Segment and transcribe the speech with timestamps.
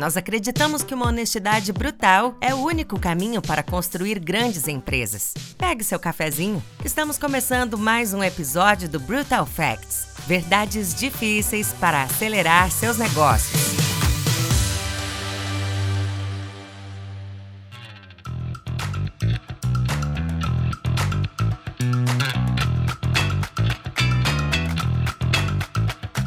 [0.00, 5.34] Nós acreditamos que uma honestidade brutal é o único caminho para construir grandes empresas.
[5.58, 6.62] Pegue seu cafezinho.
[6.82, 10.06] Estamos começando mais um episódio do Brutal Facts.
[10.26, 13.79] Verdades difíceis para acelerar seus negócios.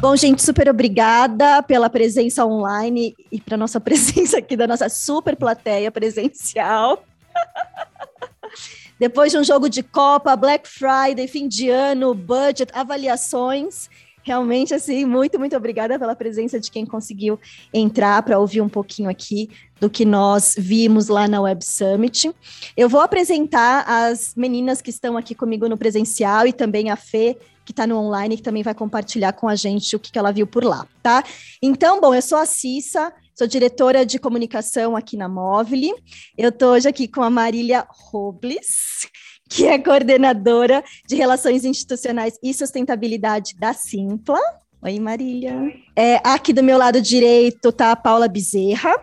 [0.04, 5.34] Bom, gente, super obrigada pela presença online e para nossa presença aqui da nossa super
[5.34, 7.02] plateia presencial.
[9.00, 13.88] Depois de um jogo de Copa, Black Friday, fim de ano, budget, avaliações.
[14.22, 17.40] Realmente, assim, muito, muito obrigada pela presença de quem conseguiu
[17.72, 19.48] entrar para ouvir um pouquinho aqui
[19.80, 22.30] do que nós vimos lá na Web Summit.
[22.76, 27.38] Eu vou apresentar as meninas que estão aqui comigo no presencial e também a Fê,
[27.64, 30.32] que está no online, que também vai compartilhar com a gente o que, que ela
[30.32, 31.24] viu por lá, tá?
[31.62, 35.96] Então, bom, eu sou a Cissa, sou diretora de comunicação aqui na Móvel.
[36.36, 39.08] Eu estou hoje aqui com a Marília Robles,
[39.48, 44.38] que é coordenadora de Relações Institucionais e Sustentabilidade da Simpla.
[44.82, 45.72] Oi, Marília.
[45.96, 48.94] É, aqui do meu lado direito está a Paula Bezerra,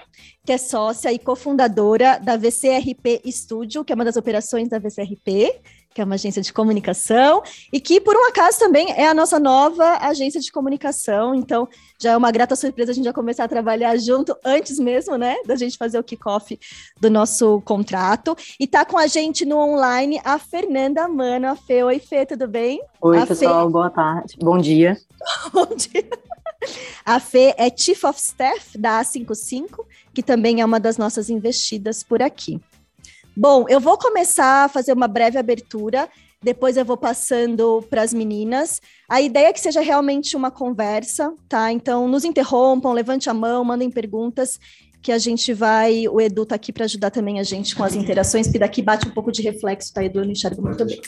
[0.45, 5.59] que é sócia e cofundadora da VCRP Studio, que é uma das operações da VCRP
[5.93, 9.39] que é uma agência de comunicação, e que, por um acaso, também é a nossa
[9.39, 11.35] nova agência de comunicação.
[11.35, 11.67] Então,
[11.99, 15.37] já é uma grata surpresa a gente já começar a trabalhar junto antes mesmo, né,
[15.45, 16.57] da gente fazer o kickoff
[16.99, 18.35] do nosso contrato.
[18.59, 21.47] E tá com a gente no online a Fernanda Mano.
[21.47, 22.81] A Fê, oi, Fê, tudo bem?
[23.01, 23.71] Oi, a pessoal, Fê...
[23.71, 24.37] boa tarde.
[24.39, 24.97] Bom dia.
[25.53, 26.09] Bom dia.
[27.05, 32.03] A Fê é Chief of Staff da A55, que também é uma das nossas investidas
[32.03, 32.61] por aqui.
[33.35, 36.09] Bom, eu vou começar a fazer uma breve abertura,
[36.43, 38.81] depois eu vou passando para as meninas.
[39.09, 41.71] A ideia é que seja realmente uma conversa, tá?
[41.71, 44.59] Então, nos interrompam, levante a mão, mandem perguntas,
[45.01, 46.07] que a gente vai.
[46.09, 49.07] O Edu está aqui para ajudar também a gente com as interações, porque daqui bate
[49.07, 50.19] um pouco de reflexo, tá, Edu?
[50.19, 50.99] Eu não enxergo muito bem.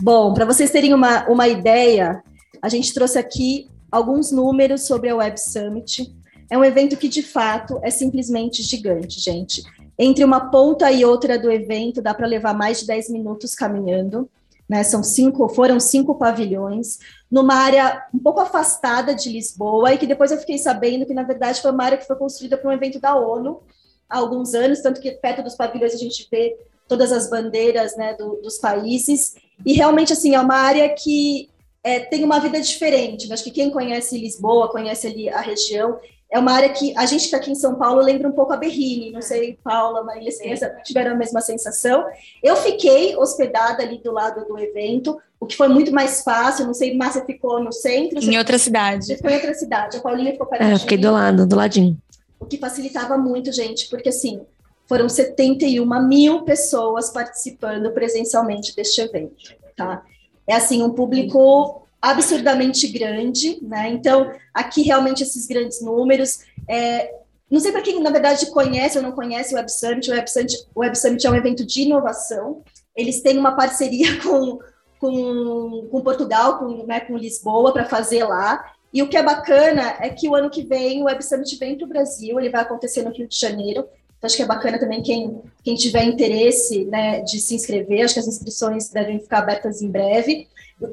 [0.00, 2.22] Bom, para vocês terem uma, uma ideia,
[2.64, 6.16] a gente trouxe aqui alguns números sobre a Web Summit.
[6.48, 9.62] É um evento que, de fato, é simplesmente gigante, gente.
[9.98, 14.30] Entre uma ponta e outra do evento, dá para levar mais de 10 minutos caminhando.
[14.66, 14.82] Né?
[14.82, 20.32] São cinco, foram cinco pavilhões, numa área um pouco afastada de Lisboa, e que depois
[20.32, 22.98] eu fiquei sabendo que, na verdade, foi uma área que foi construída para um evento
[22.98, 23.60] da ONU
[24.08, 26.56] há alguns anos, tanto que perto dos pavilhões a gente vê
[26.88, 29.34] todas as bandeiras né, do, dos países.
[29.66, 31.50] E realmente, assim, é uma área que
[31.84, 33.30] é, tem uma vida diferente.
[33.30, 35.98] Acho que quem conhece Lisboa, conhece ali a região,
[36.30, 38.52] é uma área que a gente que está aqui em São Paulo lembra um pouco
[38.52, 39.12] a Berrini.
[39.12, 40.42] Não sei, Paula, Marília, se
[40.82, 42.04] tiveram a mesma sensação.
[42.42, 46.66] Eu fiquei hospedada ali do lado do evento, o que foi muito mais fácil.
[46.66, 48.18] Não sei, Márcia ficou no centro.
[48.18, 49.14] Em outra cidade.
[49.14, 49.96] Ficou em outra cidade.
[49.98, 51.96] A Paulinha ficou perto É, eu fiquei do lado, do ladinho.
[52.40, 54.40] O que facilitava muito, gente, porque assim,
[54.86, 60.02] foram 71 mil pessoas participando presencialmente deste evento, tá?
[60.46, 63.88] É assim um público absurdamente grande, né?
[63.88, 66.40] Então aqui realmente esses grandes números.
[66.68, 67.10] É,
[67.50, 70.10] não sei para quem na verdade conhece ou não conhece o Web Summit.
[70.10, 72.62] O Web Summit, o Web Summit é um evento de inovação.
[72.94, 74.58] Eles têm uma parceria com,
[74.98, 78.72] com, com Portugal, com, né, com Lisboa para fazer lá.
[78.92, 81.76] E o que é bacana é que o ano que vem o Web Summit vem
[81.76, 83.88] para o Brasil, ele vai acontecer no Rio de Janeiro.
[84.24, 88.14] Então, acho que é bacana também quem, quem tiver interesse né, de se inscrever, acho
[88.14, 90.48] que as inscrições devem ficar abertas em breve.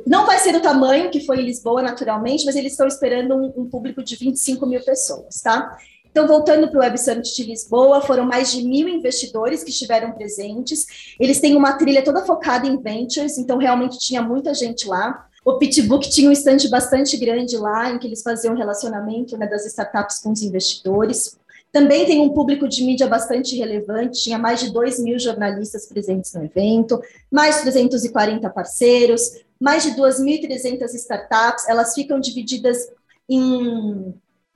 [0.05, 3.61] Não vai ser do tamanho que foi em Lisboa, naturalmente, mas eles estão esperando um,
[3.61, 5.77] um público de 25 mil pessoas, tá?
[6.09, 10.11] Então, voltando para o Web Summit de Lisboa, foram mais de mil investidores que estiveram
[10.11, 11.15] presentes.
[11.17, 15.25] Eles têm uma trilha toda focada em ventures, então realmente tinha muita gente lá.
[15.43, 19.65] O Pitbook tinha um estande bastante grande lá, em que eles faziam relacionamento né, das
[19.65, 21.39] startups com os investidores.
[21.71, 26.33] Também tem um público de mídia bastante relevante, tinha mais de 2 mil jornalistas presentes
[26.33, 27.01] no evento,
[27.31, 32.89] mais 340 parceiros, mais de 2.300 startups, elas ficam divididas
[33.29, 34.13] em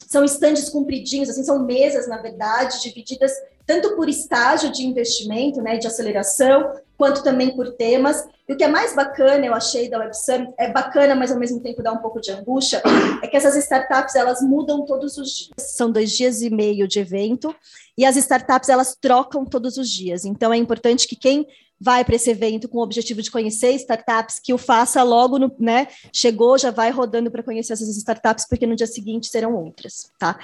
[0.07, 3.31] são estandes compridinhos, assim, são mesas, na verdade, divididas
[3.65, 8.27] tanto por estágio de investimento, né, de aceleração, quanto também por temas.
[8.47, 11.39] E o que é mais bacana, eu achei, da Web Summit, é bacana, mas ao
[11.39, 12.81] mesmo tempo dá um pouco de angústia,
[13.21, 15.51] é que essas startups, elas mudam todos os dias.
[15.57, 17.55] São dois dias e meio de evento,
[17.97, 20.25] e as startups, elas trocam todos os dias.
[20.25, 21.47] Então, é importante que quem
[21.79, 25.53] vai para esse evento com o objetivo de conhecer startups, que o faça logo no,
[25.59, 25.87] né?
[26.13, 30.39] Chegou, já vai rodando para conhecer essas startups, porque no dia seguinte serão outras, tá?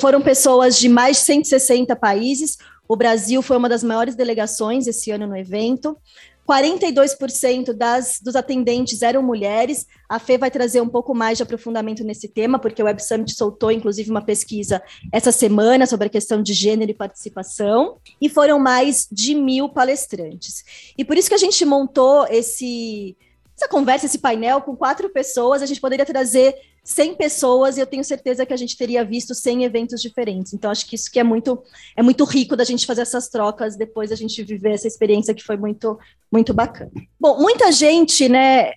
[0.00, 2.58] Foram pessoas de mais de 160 países.
[2.90, 5.96] O Brasil foi uma das maiores delegações esse ano no evento.
[6.44, 9.86] 42% das, dos atendentes eram mulheres.
[10.08, 13.32] A Fê vai trazer um pouco mais de aprofundamento nesse tema, porque o Web Summit
[13.32, 14.82] soltou, inclusive, uma pesquisa
[15.12, 20.64] essa semana sobre a questão de gênero e participação, e foram mais de mil palestrantes.
[20.98, 23.16] E por isso que a gente montou esse,
[23.56, 27.86] essa conversa, esse painel com quatro pessoas, a gente poderia trazer 100 pessoas e eu
[27.86, 30.52] tenho certeza que a gente teria visto 100 eventos diferentes.
[30.52, 31.62] Então, acho que isso que é muito,
[31.96, 35.42] é muito rico da gente fazer essas trocas, depois a gente viver essa experiência que
[35.42, 35.98] foi muito,
[36.32, 36.90] muito bacana.
[37.18, 38.72] Bom, muita gente, né,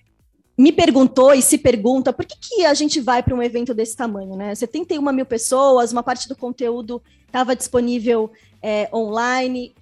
[0.56, 3.96] me perguntou e se pergunta por que, que a gente vai para um evento desse
[3.96, 4.54] tamanho, né?
[4.54, 8.30] 71 mil pessoas, uma parte do conteúdo estava disponível
[8.62, 9.74] é, online.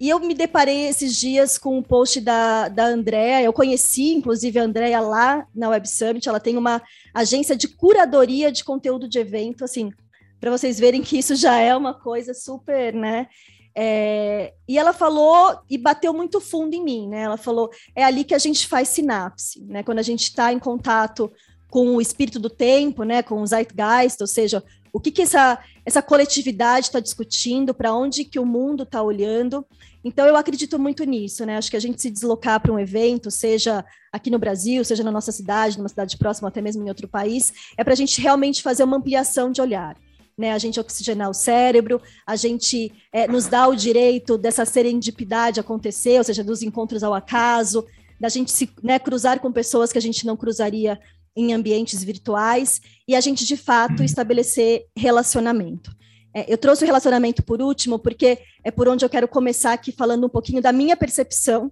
[0.00, 3.42] E eu me deparei esses dias com o um post da, da Andrea.
[3.42, 6.28] Eu conheci, inclusive, a Andrea lá na Web Summit.
[6.28, 6.82] Ela tem uma
[7.12, 9.92] agência de curadoria de conteúdo de evento, assim,
[10.40, 13.28] para vocês verem que isso já é uma coisa super, né?
[13.76, 17.22] É, e ela falou e bateu muito fundo em mim, né?
[17.22, 19.82] Ela falou: é ali que a gente faz sinapse, né?
[19.82, 21.32] Quando a gente está em contato
[21.68, 23.22] com o espírito do tempo, né?
[23.22, 24.62] Com o zeitgeist, ou seja,
[24.94, 29.66] o que, que essa, essa coletividade está discutindo, para onde que o mundo está olhando.
[30.04, 31.56] Então, eu acredito muito nisso, né?
[31.56, 35.10] Acho que a gente se deslocar para um evento, seja aqui no Brasil, seja na
[35.10, 38.62] nossa cidade, numa cidade próxima, até mesmo em outro país, é para a gente realmente
[38.62, 39.96] fazer uma ampliação de olhar.
[40.36, 45.60] Né, a gente oxigenar o cérebro, a gente é, nos dá o direito dessa serendipidade
[45.60, 47.86] acontecer, ou seja, dos encontros ao acaso,
[48.20, 50.98] da gente se né, cruzar com pessoas que a gente não cruzaria
[51.36, 54.04] em ambientes virtuais e a gente, de fato, uhum.
[54.04, 55.90] estabelecer relacionamento.
[56.34, 59.92] É, eu trouxe o relacionamento por último, porque é por onde eu quero começar aqui
[59.92, 61.70] falando um pouquinho da minha percepção,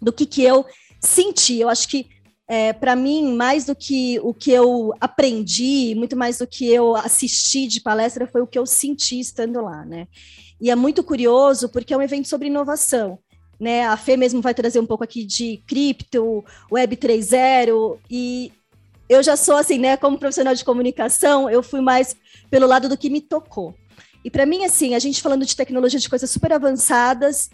[0.00, 0.66] do que, que eu
[1.00, 1.60] senti.
[1.60, 2.06] Eu acho que,
[2.46, 6.94] é, para mim, mais do que o que eu aprendi, muito mais do que eu
[6.94, 10.06] assisti de palestra, foi o que eu senti estando lá, né?
[10.60, 13.18] E é muito curioso, porque é um evento sobre inovação.
[13.58, 18.52] Né, a Fê mesmo vai trazer um pouco aqui de cripto, Web 3.0, e
[19.14, 19.96] eu já sou assim, né?
[19.96, 22.16] Como profissional de comunicação, eu fui mais
[22.50, 23.74] pelo lado do que me tocou.
[24.24, 27.50] E para mim, assim, a gente falando de tecnologia de coisas super avançadas,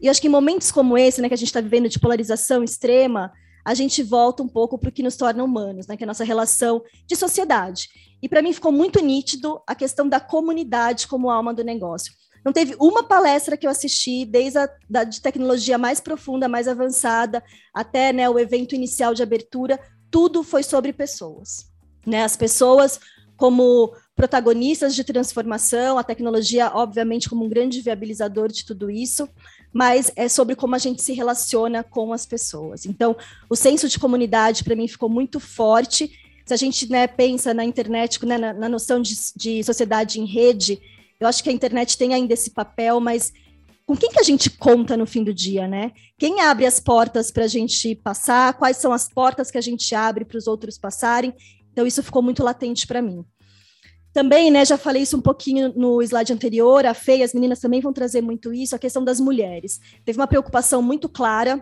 [0.00, 2.62] e acho que em momentos como esse, né, que a gente está vivendo de polarização
[2.62, 3.32] extrema,
[3.64, 6.08] a gente volta um pouco para o que nos torna humanos, né, que é a
[6.08, 7.88] nossa relação de sociedade.
[8.22, 12.12] E para mim ficou muito nítido a questão da comunidade como alma do negócio.
[12.44, 16.66] Não teve uma palestra que eu assisti, desde a da, de tecnologia mais profunda, mais
[16.66, 17.42] avançada,
[17.74, 19.78] até né, o evento inicial de abertura,
[20.10, 21.70] tudo foi sobre pessoas.
[22.06, 22.24] Né?
[22.24, 23.00] As pessoas
[23.36, 29.26] como protagonistas de transformação, a tecnologia, obviamente, como um grande viabilizador de tudo isso,
[29.72, 32.84] mas é sobre como a gente se relaciona com as pessoas.
[32.84, 33.16] Então,
[33.48, 36.12] o senso de comunidade, para mim, ficou muito forte.
[36.44, 40.26] Se a gente né, pensa na internet, né, na, na noção de, de sociedade em
[40.26, 40.78] rede,
[41.18, 43.32] eu acho que a internet tem ainda esse papel, mas
[43.90, 45.90] com quem que a gente conta no fim do dia, né?
[46.16, 48.54] Quem abre as portas para a gente passar?
[48.54, 51.34] Quais são as portas que a gente abre para os outros passarem?
[51.72, 53.24] Então isso ficou muito latente para mim.
[54.12, 57.80] Também, né, já falei isso um pouquinho no slide anterior, a Fê as meninas também
[57.80, 59.80] vão trazer muito isso, a questão das mulheres.
[60.04, 61.60] Teve uma preocupação muito clara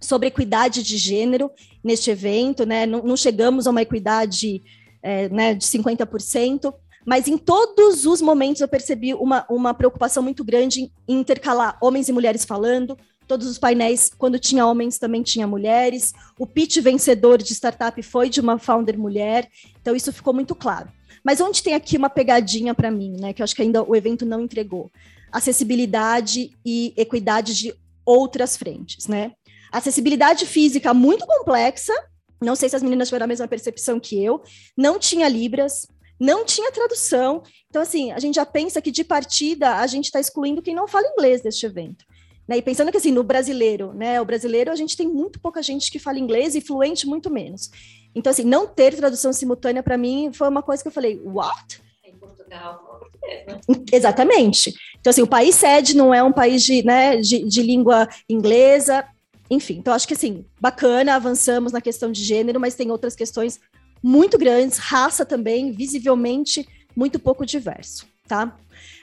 [0.00, 1.48] sobre equidade de gênero
[1.84, 2.86] neste evento, né?
[2.86, 4.64] Não, não chegamos a uma equidade
[5.00, 6.74] é, né, de 50%,
[7.04, 12.08] mas em todos os momentos eu percebi uma, uma preocupação muito grande em intercalar homens
[12.08, 12.96] e mulheres falando.
[13.26, 16.12] Todos os painéis, quando tinha homens, também tinha mulheres.
[16.38, 19.48] O pitch vencedor de startup foi de uma founder mulher.
[19.80, 20.90] Então, isso ficou muito claro.
[21.24, 23.32] Mas onde tem aqui uma pegadinha para mim, né?
[23.32, 24.90] Que eu acho que ainda o evento não entregou.
[25.30, 27.74] Acessibilidade e equidade de
[28.04, 29.32] outras frentes, né?
[29.70, 31.94] Acessibilidade física muito complexa,
[32.42, 34.42] não sei se as meninas tiveram a mesma percepção que eu.
[34.76, 35.86] Não tinha Libras,
[36.22, 37.42] não tinha tradução.
[37.68, 40.86] Então, assim, a gente já pensa que de partida a gente está excluindo quem não
[40.86, 42.04] fala inglês deste evento.
[42.46, 42.58] Né?
[42.58, 44.20] E pensando que, assim, no brasileiro, né?
[44.20, 47.70] O brasileiro, a gente tem muito pouca gente que fala inglês e fluente muito menos.
[48.14, 51.82] Então, assim, não ter tradução simultânea para mim foi uma coisa que eu falei, what?
[52.04, 53.60] Em Portugal, português, né?
[53.90, 54.72] Exatamente.
[55.00, 59.04] Então, assim, o país sede não é um país de, né, de, de língua inglesa,
[59.50, 59.78] enfim.
[59.78, 63.58] Então, acho que, assim, bacana, avançamos na questão de gênero, mas tem outras questões
[64.02, 66.66] muito grandes, raça também, visivelmente
[66.96, 68.56] muito pouco diverso, tá?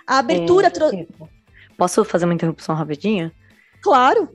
[0.06, 0.68] A abertura...
[0.68, 1.08] É, tro...
[1.78, 3.32] Posso fazer uma interrupção rapidinha?
[3.82, 4.30] Claro.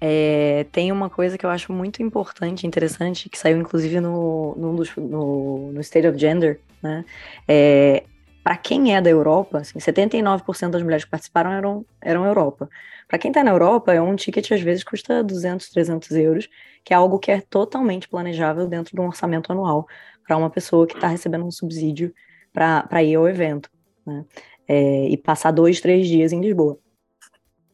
[0.00, 4.84] É, tem uma coisa que eu acho muito importante, interessante, que saiu inclusive no, no,
[4.98, 7.04] no, no State of Gender, né?
[7.48, 8.04] É,
[8.44, 12.70] para quem é da Europa, assim, 79% das mulheres que participaram eram, eram Europa.
[13.08, 16.48] Para quem está na Europa, é um ticket às vezes custa 200, 300 euros,
[16.84, 19.86] que é algo que é totalmente planejável dentro de um orçamento anual
[20.26, 22.12] para uma pessoa que está recebendo um subsídio
[22.52, 23.70] para ir ao evento,
[24.04, 24.24] né?
[24.68, 26.76] É, e passar dois, três dias em Lisboa.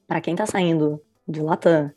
[0.06, 1.90] Para quem está saindo de Latam,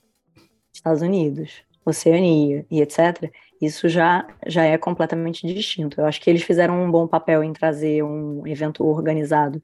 [0.73, 3.29] Estados Unidos, Oceania e etc.,
[3.61, 5.99] isso já, já é completamente distinto.
[5.99, 9.61] Eu acho que eles fizeram um bom papel em trazer um evento organizado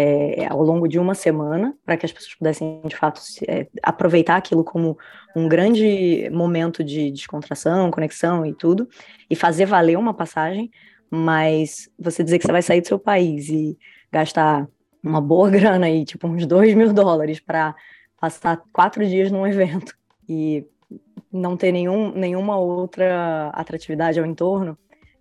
[0.00, 4.36] é, ao longo de uma semana, para que as pessoas pudessem, de fato, é, aproveitar
[4.36, 4.96] aquilo como
[5.34, 8.88] um grande momento de descontração, conexão e tudo,
[9.28, 10.70] e fazer valer uma passagem,
[11.10, 13.76] mas você dizer que você vai sair do seu país e
[14.12, 14.68] gastar
[15.02, 17.74] uma boa grana aí, tipo uns dois mil dólares, para
[18.20, 19.96] passar quatro dias num evento
[20.28, 20.64] e
[21.32, 24.78] não ter nenhum, nenhuma outra atratividade ao entorno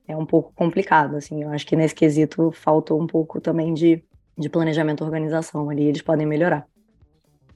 [0.07, 4.03] é um pouco complicado, assim, eu acho que nesse quesito faltou um pouco também de,
[4.37, 6.67] de planejamento e organização ali, eles podem melhorar.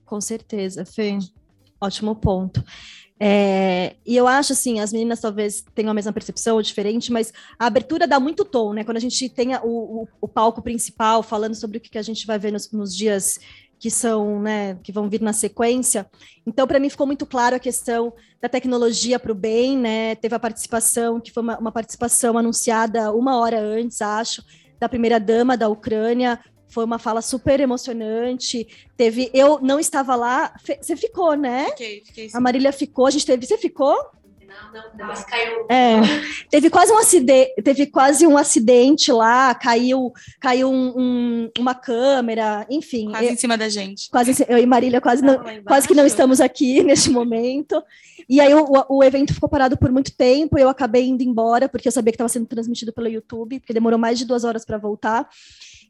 [0.05, 1.17] Com certeza, Fê,
[1.79, 2.63] ótimo ponto.
[3.23, 7.31] É, e eu acho assim, as meninas talvez tenham a mesma percepção ou diferente, mas
[7.59, 8.83] a abertura dá muito tom, né?
[8.83, 12.25] Quando a gente tem o, o, palco principal falando sobre o que, que a gente
[12.25, 13.39] vai ver nos, nos dias
[13.77, 16.09] que são, né, que vão vir na sequência.
[16.45, 18.11] Então, para mim ficou muito claro a questão
[18.41, 20.15] da tecnologia para o bem, né?
[20.15, 24.43] Teve a participação, que foi uma, uma participação anunciada uma hora antes, acho,
[24.79, 26.39] da primeira dama da Ucrânia.
[26.71, 28.67] Foi uma fala super emocionante.
[28.95, 30.53] Teve, eu não estava lá.
[30.81, 31.65] Você ficou, né?
[31.71, 32.29] Fiquei, fiquei.
[32.29, 32.37] Sim.
[32.37, 33.05] A Marília ficou.
[33.05, 33.45] A gente teve.
[33.45, 33.95] Você ficou?
[34.73, 35.65] Não, não, depois caiu.
[35.69, 36.01] É,
[36.49, 42.65] teve quase um acidente, teve quase um acidente lá, caiu, caiu um, um, uma câmera,
[42.69, 43.09] enfim.
[43.09, 44.09] Quase eu, em cima da gente.
[44.09, 47.81] Quase eu e Marília quase, não, quase que não estamos aqui neste momento.
[48.27, 51.87] E aí o, o evento ficou parado por muito tempo, eu acabei indo embora, porque
[51.87, 54.77] eu sabia que estava sendo transmitido pelo YouTube, porque demorou mais de duas horas para
[54.77, 55.27] voltar.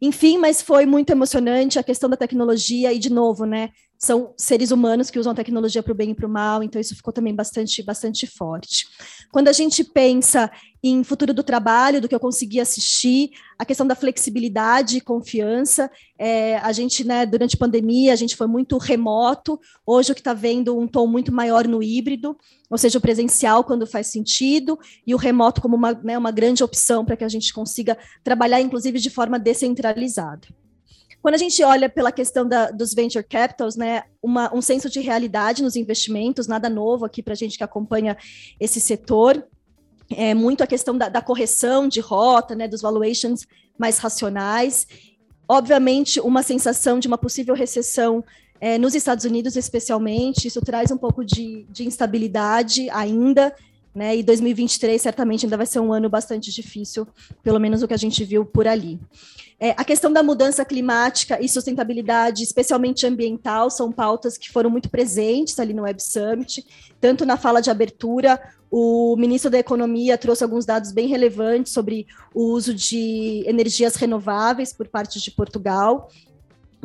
[0.01, 3.70] Enfim, mas foi muito emocionante a questão da tecnologia e, de novo, né?
[4.03, 6.81] São seres humanos que usam a tecnologia para o bem e para o mal, então
[6.81, 8.88] isso ficou também bastante, bastante forte.
[9.31, 10.51] Quando a gente pensa
[10.84, 13.29] em futuro do trabalho, do que eu consegui assistir,
[13.60, 18.36] a questão da flexibilidade e confiança, é, a gente, né, durante a pandemia, a gente
[18.36, 22.36] foi muito remoto, hoje o que está vendo um tom muito maior no híbrido,
[22.72, 26.63] ou seja, o presencial quando faz sentido, e o remoto como uma, né, uma grande
[26.63, 30.48] opção para que a gente consiga trabalhar, inclusive, de forma descentralizada.
[31.22, 35.00] Quando a gente olha pela questão da, dos venture capitals, né, uma, um senso de
[35.00, 38.18] realidade nos investimentos, nada novo aqui para a gente que acompanha
[38.60, 39.46] esse setor,
[40.10, 43.46] é muito a questão da, da correção de rota, né, dos valuations
[43.78, 44.88] mais racionais,
[45.48, 48.24] obviamente uma sensação de uma possível recessão
[48.60, 53.54] é, nos Estados Unidos, especialmente, isso traz um pouco de, de instabilidade ainda,
[53.94, 54.16] né?
[54.16, 57.08] E 2023 certamente ainda vai ser um ano bastante difícil,
[57.44, 59.00] pelo menos o que a gente viu por ali.
[59.60, 64.90] É, a questão da mudança climática e sustentabilidade, especialmente ambiental, são pautas que foram muito
[64.90, 66.66] presentes ali no Web Summit,
[67.00, 72.08] tanto na fala de abertura, o ministro da Economia trouxe alguns dados bem relevantes sobre
[72.34, 76.10] o uso de energias renováveis por parte de Portugal,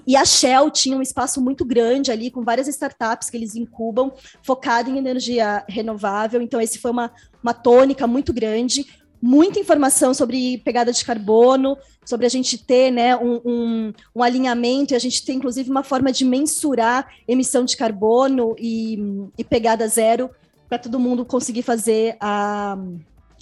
[0.07, 4.13] e a Shell tinha um espaço muito grande ali, com várias startups que eles incubam,
[4.43, 6.41] focado em energia renovável.
[6.41, 7.11] Então, esse foi uma,
[7.43, 8.87] uma tônica muito grande.
[9.21, 14.95] Muita informação sobre pegada de carbono, sobre a gente ter né, um, um, um alinhamento,
[14.95, 18.99] e a gente tem, inclusive, uma forma de mensurar emissão de carbono e,
[19.37, 20.31] e pegada zero,
[20.69, 22.79] para todo mundo conseguir fazer a,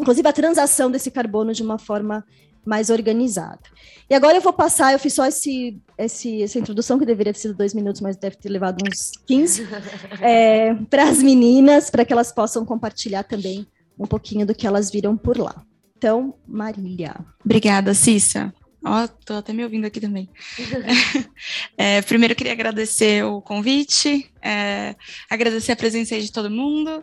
[0.00, 2.24] inclusive a transação desse carbono de uma forma
[2.64, 3.60] mais organizada.
[4.08, 7.38] E agora eu vou passar, eu fiz só esse, esse, essa introdução, que deveria ter
[7.38, 9.66] sido dois minutos, mas deve ter levado uns 15,
[10.20, 13.66] é, para as meninas, para que elas possam compartilhar também
[13.98, 15.64] um pouquinho do que elas viram por lá.
[15.96, 17.14] Então, Marília.
[17.44, 18.52] Obrigada, Cissa.
[18.86, 20.28] Ó, oh, tô até me ouvindo aqui também.
[21.78, 24.94] é, primeiro, eu queria agradecer o convite, é,
[25.30, 27.02] agradecer a presença aí de todo mundo.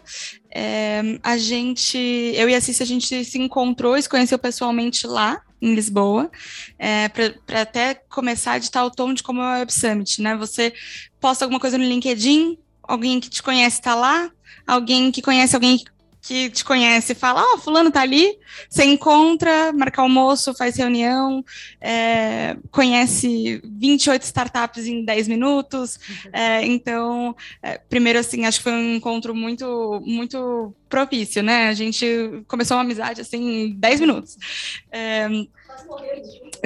[0.53, 5.07] É, a gente, eu e a Cissa, a gente se encontrou e se conheceu pessoalmente
[5.07, 6.31] lá, em Lisboa,
[6.79, 10.35] é, para até começar a editar o tom de como é o Web Summit, né?
[10.35, 10.73] Você
[11.19, 14.31] posta alguma coisa no LinkedIn, alguém que te conhece está lá,
[14.65, 15.85] alguém que conhece alguém que
[16.21, 18.37] te conhece fala, ó, oh, fulano tá ali,
[18.69, 21.43] você encontra, marca almoço, faz reunião,
[21.79, 25.99] é, conhece 28 startups em 10 minutos,
[26.31, 31.73] é, então, é, primeiro, assim, acho que foi um encontro muito, muito propício, né, a
[31.73, 34.37] gente começou uma amizade, assim, em 10 minutos.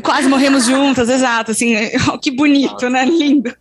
[0.03, 1.73] Quase morremos juntas, exato, assim,
[2.21, 3.55] que bonito, né, lindo.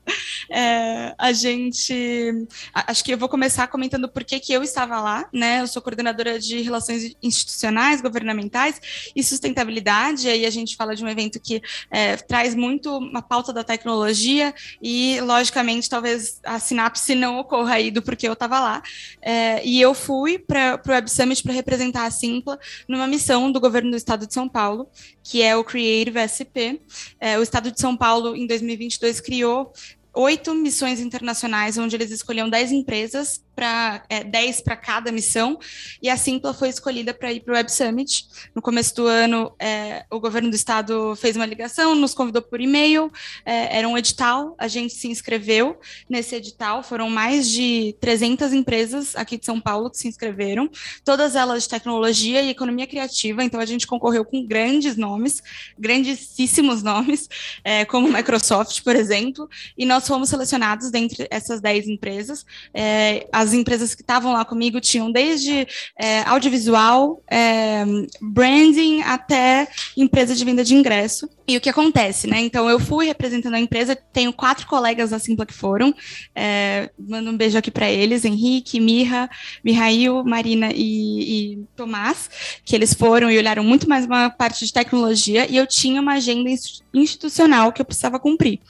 [0.50, 5.28] É, a gente, acho que eu vou começar comentando por que que eu estava lá,
[5.32, 8.80] né, eu sou coordenadora de relações institucionais, governamentais
[9.14, 13.52] e sustentabilidade, aí a gente fala de um evento que é, traz muito uma pauta
[13.52, 18.82] da tecnologia e, logicamente, talvez a sinapse não ocorra aí do porquê eu estava lá,
[19.22, 22.58] é, e eu fui para o Web Summit para representar a Simpla
[22.88, 24.88] numa missão do governo do estado de São Paulo,
[25.24, 26.78] que é o Creative SP.
[27.18, 29.72] É, o Estado de São Paulo, em 2022, criou
[30.14, 35.58] oito missões internacionais, onde eles escolhiam dez empresas para é, 10 para cada missão,
[36.02, 38.26] e a Simpla foi escolhida para ir para o Web Summit.
[38.54, 42.60] No começo do ano, é, o governo do estado fez uma ligação, nos convidou por
[42.60, 43.10] e-mail,
[43.44, 49.16] é, era um edital, a gente se inscreveu nesse edital, foram mais de 300 empresas
[49.16, 50.68] aqui de São Paulo que se inscreveram,
[51.04, 55.42] todas elas de tecnologia e economia criativa, então a gente concorreu com grandes nomes,
[55.78, 57.28] grandíssimos nomes,
[57.62, 63.52] é, como Microsoft, por exemplo, e nós fomos selecionados dentre essas 10 empresas, é, as
[63.52, 65.66] empresas que estavam lá comigo tinham desde
[65.98, 67.84] é, audiovisual, é,
[68.20, 71.28] branding, até empresa de venda de ingresso.
[71.46, 72.40] E o que acontece, né?
[72.40, 75.94] Então, eu fui representando a empresa, tenho quatro colegas da Simpla que foram.
[76.34, 79.28] É, mando um beijo aqui para eles: Henrique, Mirra,
[79.62, 82.30] Mihail, Marina e, e Tomás,
[82.64, 85.46] que eles foram e olharam muito mais uma parte de tecnologia.
[85.50, 86.48] E eu tinha uma agenda
[86.94, 88.60] institucional que eu precisava cumprir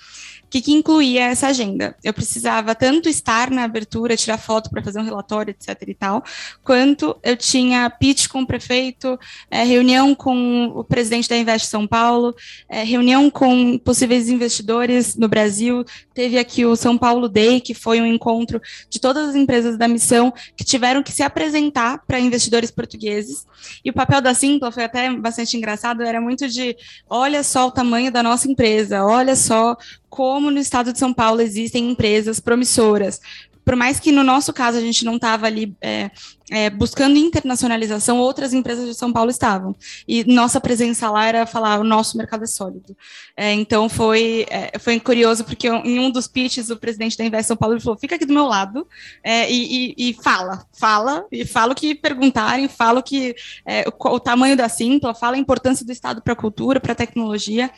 [0.51, 1.97] que, que incluía essa agenda?
[2.03, 5.89] Eu precisava tanto estar na abertura, tirar foto para fazer um relatório, etc.
[5.89, 6.23] e tal,
[6.63, 9.19] quanto eu tinha pitch com o prefeito,
[9.51, 12.35] é, reunião com o presidente da Invest São Paulo,
[12.69, 15.85] é, reunião com possíveis investidores no Brasil.
[16.13, 19.89] Teve aqui o São Paulo Day, que foi um encontro de todas as empresas da
[19.89, 23.47] missão que tiveram que se apresentar para investidores portugueses.
[23.85, 26.77] E o papel da Simpla foi até bastante engraçado, era muito de
[27.09, 29.77] olha só o tamanho da nossa empresa, olha só
[30.15, 33.21] como no estado de São Paulo existem empresas promissoras.
[33.65, 36.09] Por mais que no nosso caso a gente não estava ali é,
[36.53, 39.75] é, buscando internacionalização, outras empresas de São Paulo estavam.
[40.07, 42.97] E nossa presença lá era falar: o nosso mercado é sólido.
[43.37, 47.49] É, então foi, é, foi curioso, porque em um dos pitches, o presidente da Invest
[47.49, 48.87] São Paulo falou: fica aqui do meu lado
[49.21, 53.35] é, e, e, e, fala, fala, e fala o que perguntarem, fala o que
[53.67, 56.93] é, o, o tamanho da Simpla, fala a importância do Estado para a cultura, para
[56.93, 57.69] a tecnologia.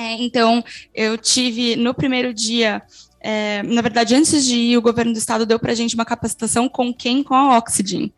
[0.00, 0.64] É, então,
[0.94, 2.82] eu tive no primeiro dia
[3.22, 6.04] é, na verdade, antes de ir, o governo do estado deu para a gente uma
[6.06, 7.22] capacitação com quem?
[7.22, 8.12] Com a Oxygen.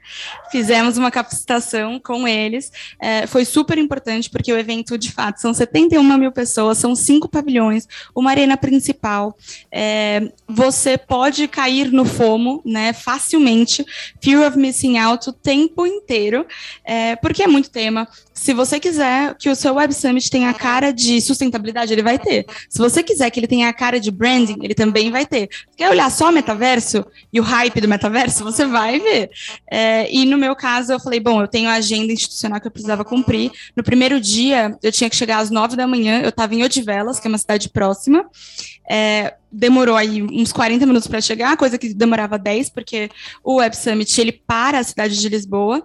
[0.50, 2.70] Fizemos uma capacitação com eles.
[3.00, 7.28] É, foi super importante, porque o evento, de fato, são 71 mil pessoas, são cinco
[7.28, 9.36] pavilhões, uma arena principal.
[9.72, 13.84] É, você pode cair no FOMO, né, facilmente,
[14.22, 16.46] Fear of Missing Out o tempo inteiro,
[16.84, 18.06] é, porque é muito tema.
[18.32, 22.18] Se você quiser que o seu Web Summit tenha a cara de sustentabilidade, ele vai
[22.18, 22.46] ter.
[22.68, 25.48] Se você quiser que ele tenha a cara de branding, ele também também vai ter.
[25.74, 28.44] Quer olhar só metaverso e o hype do metaverso?
[28.44, 29.30] Você vai ver.
[29.70, 32.70] É, e no meu caso, eu falei, bom, eu tenho a agenda institucional que eu
[32.70, 33.50] precisava cumprir.
[33.74, 37.18] No primeiro dia, eu tinha que chegar às nove da manhã, eu estava em Odivelas,
[37.18, 38.26] que é uma cidade próxima.
[38.88, 43.08] É, demorou aí uns 40 minutos para chegar, coisa que demorava 10, porque
[43.42, 45.82] o Web Summit ele para a cidade de Lisboa.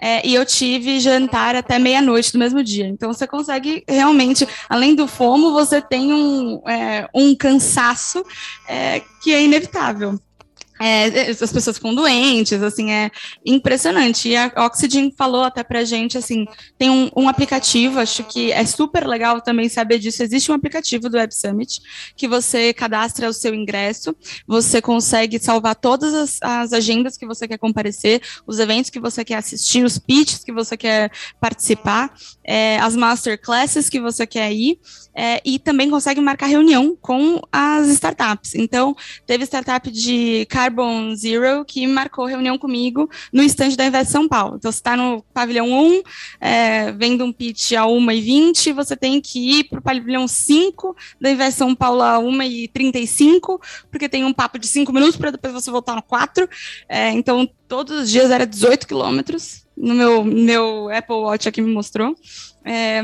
[0.00, 2.86] É, e eu tive jantar até meia-noite do mesmo dia.
[2.86, 8.24] Então você consegue realmente, além do fomo, você tem um, é, um cansaço
[8.66, 10.18] é, que é inevitável.
[10.80, 13.10] É, as pessoas ficam doentes, assim, é
[13.44, 14.30] impressionante.
[14.30, 16.46] E a Oxygen falou até pra gente, assim,
[16.78, 20.22] tem um, um, aplicativo, acho que é super legal também saber disso.
[20.22, 21.82] Existe um aplicativo do Web Summit
[22.16, 24.16] que você cadastra o seu ingresso,
[24.46, 29.22] você consegue salvar todas as, as agendas que você quer comparecer, os eventos que você
[29.22, 32.10] quer assistir, os pitches que você quer participar,
[32.42, 34.78] é, as masterclasses que você quer ir,
[35.14, 38.54] é, e também consegue marcar reunião com as startups.
[38.54, 44.28] Então, teve startup de Carbon Zero que marcou reunião comigo no estande da Invest São
[44.28, 44.56] Paulo.
[44.56, 46.02] Então, você está no pavilhão 1,
[46.40, 51.30] é, vendo um pitch a 1h20, você tem que ir para o pavilhão 5 da
[51.30, 55.70] Invest São Paulo a 1h35, porque tem um papo de 5 minutos para depois você
[55.70, 56.48] voltar no 4.
[56.88, 59.66] É, então, todos os dias era 18 quilômetros.
[59.76, 62.14] No meu, meu Apple Watch aqui me mostrou.
[62.64, 63.02] É,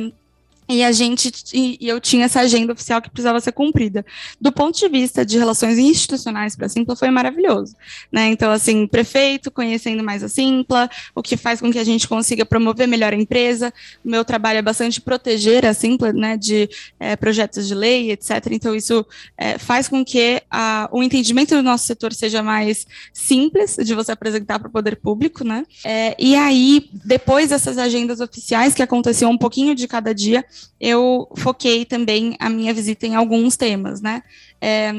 [0.68, 4.04] e a gente e eu tinha essa agenda oficial que precisava ser cumprida.
[4.40, 7.76] Do ponto de vista de relações institucionais para a Simpla foi maravilhoso,
[8.10, 8.26] né?
[8.28, 12.44] Então assim, prefeito conhecendo mais a Simpla, o que faz com que a gente consiga
[12.44, 13.72] promover melhor a empresa.
[14.04, 18.30] O meu trabalho é bastante proteger a Simpla, né, de é, projetos de lei, etc.
[18.50, 23.76] Então isso é, faz com que a, o entendimento do nosso setor seja mais simples
[23.76, 25.64] de você apresentar para o poder público, né?
[25.84, 30.44] É, e aí depois dessas agendas oficiais que aconteciam um pouquinho de cada dia
[30.80, 34.22] eu foquei também a minha visita em alguns temas, né?
[34.60, 34.92] É,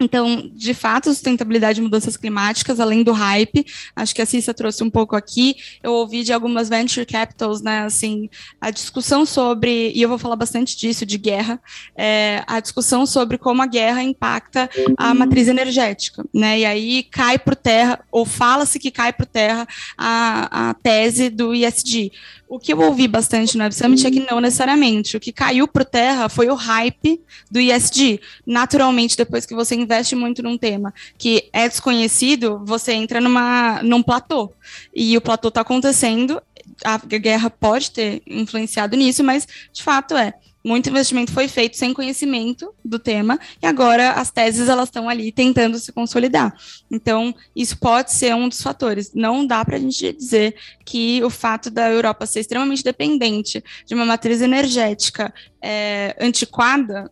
[0.00, 4.84] então, de fato, sustentabilidade e mudanças climáticas, além do hype, acho que a Cissa trouxe
[4.84, 8.28] um pouco aqui, eu ouvi de algumas venture capitals, né, assim,
[8.60, 11.60] a discussão sobre, e eu vou falar bastante disso, de guerra,
[11.96, 17.38] é, a discussão sobre como a guerra impacta a matriz energética, né, e aí cai
[17.38, 22.12] por terra, ou fala-se que cai por terra a, a tese do ISD.
[22.48, 25.16] O que eu ouvi bastante no Web Summit é que não necessariamente.
[25.16, 28.20] O que caiu por terra foi o hype do ISD.
[28.46, 34.02] Naturalmente, depois que você investe muito num tema que é desconhecido, você entra numa, num
[34.02, 34.52] platô.
[34.94, 36.42] E o platô está acontecendo,
[36.84, 41.94] a guerra pode ter influenciado nisso, mas de fato é muito investimento foi feito sem
[41.94, 46.54] conhecimento do tema e agora as teses elas estão ali tentando se consolidar.
[46.90, 49.12] Então isso pode ser um dos fatores.
[49.14, 53.94] Não dá para a gente dizer que o fato da Europa ser extremamente dependente de
[53.94, 57.10] uma matriz energética é, antiquada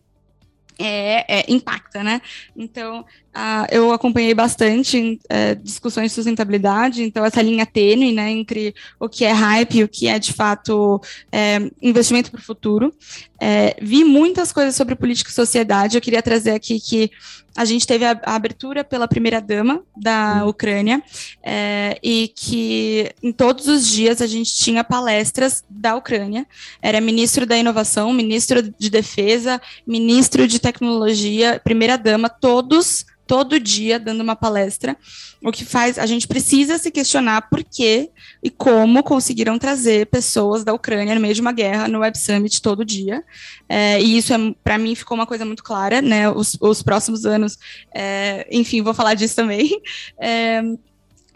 [0.79, 2.21] é, é, impacta, né?
[2.55, 3.05] Então,
[3.37, 9.07] uh, eu acompanhei bastante uh, discussões de sustentabilidade, então essa linha tênue, né, entre o
[9.07, 10.99] que é hype e o que é, de fato,
[11.31, 12.91] é, investimento para o futuro.
[13.39, 17.11] É, vi muitas coisas sobre política e sociedade, eu queria trazer aqui que
[17.55, 20.49] a gente teve a, a abertura pela primeira-dama da hum.
[20.49, 21.01] Ucrânia,
[21.43, 26.45] é, e que em todos os dias a gente tinha palestras da Ucrânia.
[26.81, 34.21] Era ministro da inovação, ministro de defesa, ministro de tecnologia, primeira-dama, todos todo dia dando
[34.21, 34.97] uma palestra,
[35.43, 38.09] o que faz a gente precisa se questionar por que
[38.41, 42.61] e como conseguiram trazer pessoas da Ucrânia no meio de uma guerra no Web Summit
[42.61, 43.23] todo dia.
[43.69, 46.29] É, e isso, é, para mim, ficou uma coisa muito clara, né?
[46.29, 47.59] Os, os próximos anos,
[47.93, 49.81] é, enfim, vou falar disso também.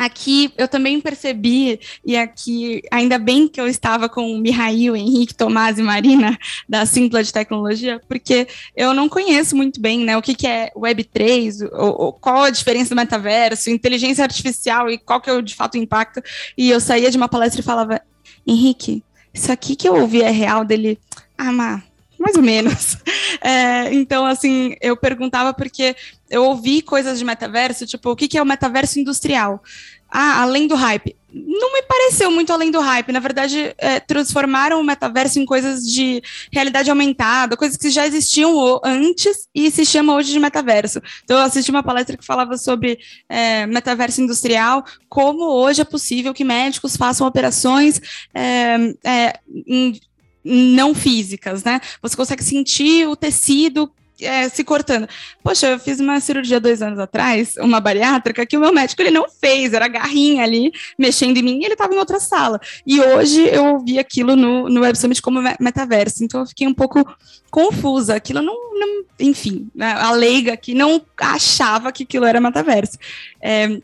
[0.01, 5.35] Aqui eu também percebi, e aqui ainda bem que eu estava com o Mihail, Henrique,
[5.35, 6.35] Tomás e Marina,
[6.67, 10.71] da Simpla de Tecnologia, porque eu não conheço muito bem né, o que, que é
[10.75, 15.53] Web3, o, qual a diferença do metaverso, inteligência artificial e qual que é o, de
[15.53, 16.19] fato o impacto.
[16.57, 18.01] E eu saía de uma palestra e falava,
[18.47, 20.97] Henrique, isso aqui que eu ouvi é real dele?
[21.37, 21.83] Ah, mas
[22.17, 22.97] mais ou menos.
[23.43, 25.95] É, então, assim, eu perguntava porque
[26.31, 29.61] eu ouvi coisas de metaverso, tipo, o que, que é o metaverso industrial?
[30.09, 31.15] Ah, além do hype.
[31.33, 33.11] Não me pareceu muito além do hype.
[33.13, 38.81] Na verdade, é, transformaram o metaverso em coisas de realidade aumentada, coisas que já existiam
[38.83, 41.01] antes e se chama hoje de metaverso.
[41.23, 46.33] Então, eu assisti uma palestra que falava sobre é, metaverso industrial, como hoje é possível
[46.33, 48.01] que médicos façam operações
[48.33, 49.99] é, é em
[50.43, 51.79] não físicas, né?
[52.01, 55.07] Você consegue sentir o tecido é, se cortando.
[55.43, 59.11] Poxa, eu fiz uma cirurgia dois anos atrás, uma bariátrica, que o meu médico ele
[59.11, 62.59] não fez, era garrinha ali, mexendo em mim, e ele estava em outra sala.
[62.85, 66.73] E hoje eu ouvi aquilo no, no Web Summit como metaverso, então eu fiquei um
[66.73, 67.05] pouco
[67.49, 68.15] confusa.
[68.15, 72.97] Aquilo não, não enfim, né, a leiga aqui não achava que aquilo era metaverso.
[73.41, 73.81] É,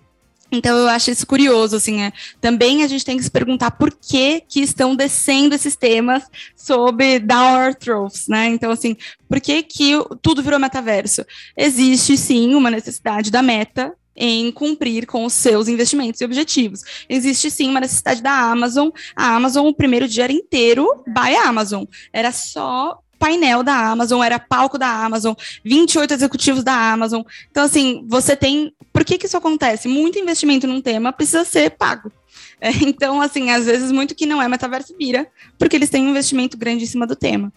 [0.51, 3.91] então eu acho isso curioso, assim, é, também a gente tem que se perguntar por
[3.93, 6.23] que que estão descendo esses temas
[6.55, 8.47] sobre down throats, né?
[8.47, 8.95] Então, assim,
[9.27, 11.25] por que que tudo virou metaverso?
[11.55, 16.81] Existe, sim, uma necessidade da meta em cumprir com os seus investimentos e objetivos.
[17.07, 18.89] Existe sim uma necessidade da Amazon.
[19.15, 21.83] A Amazon, o primeiro dia era inteiro by Amazon.
[22.11, 27.21] Era só painel da Amazon, era palco da Amazon, 28 executivos da Amazon.
[27.49, 28.73] Então, assim, você tem.
[28.91, 29.87] Por que, que isso acontece?
[29.87, 32.11] Muito investimento num tema precisa ser pago.
[32.59, 35.27] É, então, assim, às vezes, muito que não é metaverso vira,
[35.59, 37.53] porque eles têm um investimento grande em cima do tema.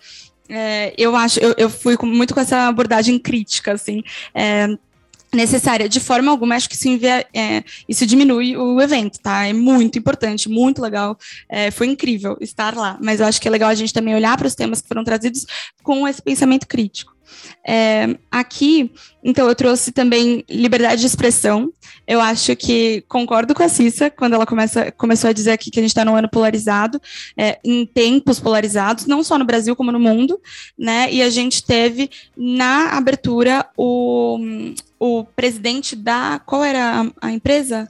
[0.46, 4.02] É, eu acho, eu, eu fui com, muito com essa abordagem crítica, assim.
[4.34, 4.68] É,
[5.32, 9.46] necessária de forma alguma, acho que isso, envia, é, isso diminui o evento, tá?
[9.46, 11.16] É muito importante, muito legal,
[11.48, 14.36] é, foi incrível estar lá, mas eu acho que é legal a gente também olhar
[14.36, 15.46] para os temas que foram trazidos
[15.82, 17.14] com esse pensamento crítico.
[17.66, 18.90] É, aqui,
[19.22, 21.72] então, eu trouxe também liberdade de expressão.
[22.06, 25.78] Eu acho que concordo com a Cissa quando ela começa, começou a dizer aqui que
[25.78, 27.00] a gente está num ano polarizado,
[27.36, 30.40] é, em tempos polarizados, não só no Brasil como no mundo,
[30.78, 31.12] né?
[31.12, 34.38] E a gente teve na abertura o,
[34.98, 36.40] o presidente da.
[36.40, 37.88] Qual era a, a empresa?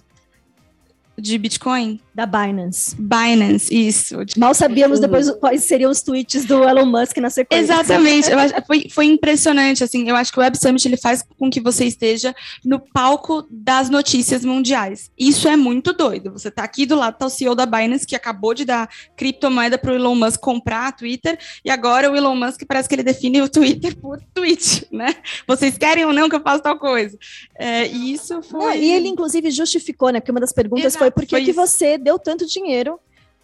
[1.18, 2.00] De Bitcoin?
[2.12, 2.96] Da Binance.
[2.98, 4.16] Binance, isso.
[4.36, 7.72] Mal sabíamos depois quais seriam os tweets do Elon Musk na sequência.
[7.72, 8.32] Exatamente.
[8.32, 11.60] acho, foi, foi impressionante, assim, eu acho que o Web Summit ele faz com que
[11.60, 15.10] você esteja no palco das notícias mundiais.
[15.16, 16.32] Isso é muito doido.
[16.32, 19.78] Você tá aqui do lado, tá o CEO da Binance, que acabou de dar criptomoeda
[19.78, 23.04] para o Elon Musk comprar a Twitter, e agora o Elon Musk parece que ele
[23.04, 25.14] define o Twitter por tweet, né?
[25.46, 27.16] Vocês querem ou não que eu faça tal coisa?
[27.56, 28.78] É, e isso foi...
[28.78, 30.18] e ele, inclusive, justificou, né?
[30.18, 32.98] Porque uma das perguntas Exato, foi por que, que você deu tanto dinheiro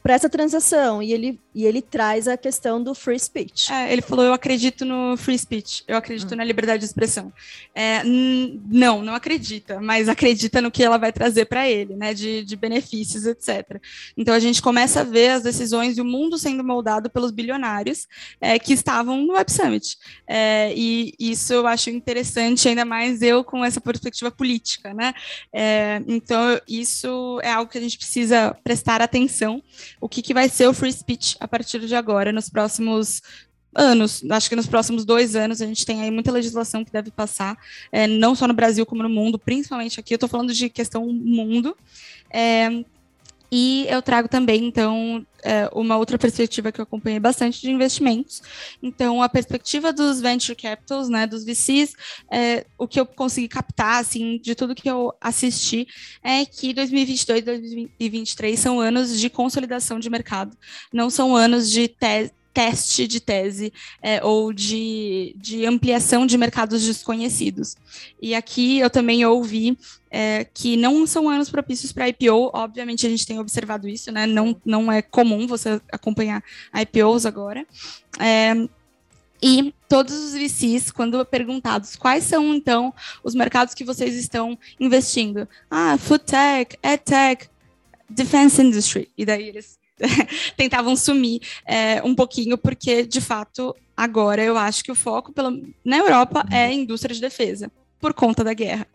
[0.06, 1.02] para essa transação.
[1.02, 3.72] E ele, e ele traz a questão do free speech.
[3.72, 6.36] É, ele falou: Eu acredito no free speech, eu acredito hum.
[6.36, 7.32] na liberdade de expressão.
[7.74, 12.44] É, não, não acredita, mas acredita no que ela vai trazer para ele, né, de,
[12.44, 13.80] de benefícios, etc.
[14.16, 18.06] Então a gente começa a ver as decisões e o mundo sendo moldado pelos bilionários
[18.40, 19.98] é, que estavam no Web Summit.
[20.24, 24.94] É, e isso eu acho interessante, ainda mais eu com essa perspectiva política.
[24.94, 25.12] Né?
[25.52, 29.60] É, então, isso é algo que a gente precisa prestar atenção
[30.06, 33.20] o que, que vai ser o free speech a partir de agora, nos próximos
[33.74, 34.22] anos.
[34.30, 37.58] Acho que nos próximos dois anos a gente tem aí muita legislação que deve passar,
[37.90, 40.14] é, não só no Brasil como no mundo, principalmente aqui.
[40.14, 41.76] Eu estou falando de questão mundo.
[42.30, 42.84] É,
[43.50, 48.42] e eu trago também, então, é, uma outra perspectiva que eu acompanhei bastante de investimentos.
[48.82, 51.94] Então, a perspectiva dos venture capitals, né, dos VCs,
[52.30, 55.86] é, o que eu consegui captar, assim, de tudo que eu assisti,
[56.22, 60.56] é que 2022 e 2023 são anos de consolidação de mercado,
[60.92, 66.82] não são anos de tese teste de tese é, ou de, de ampliação de mercados
[66.82, 67.76] desconhecidos.
[68.20, 69.76] E aqui eu também ouvi
[70.10, 74.24] é, que não são anos propícios para IPO, obviamente a gente tem observado isso, né?
[74.24, 76.42] Não, não é comum você acompanhar
[76.74, 77.66] IPOs agora.
[78.18, 78.54] É,
[79.42, 85.46] e todos os VCs, quando perguntados quais são, então, os mercados que vocês estão investindo?
[85.70, 87.50] Ah, food tech, edtech,
[88.08, 89.10] defense industry.
[89.14, 89.78] E daí eles
[90.56, 95.62] tentavam sumir é, um pouquinho, porque, de fato, agora eu acho que o foco pelo,
[95.84, 98.86] na Europa é indústria de defesa, por conta da guerra.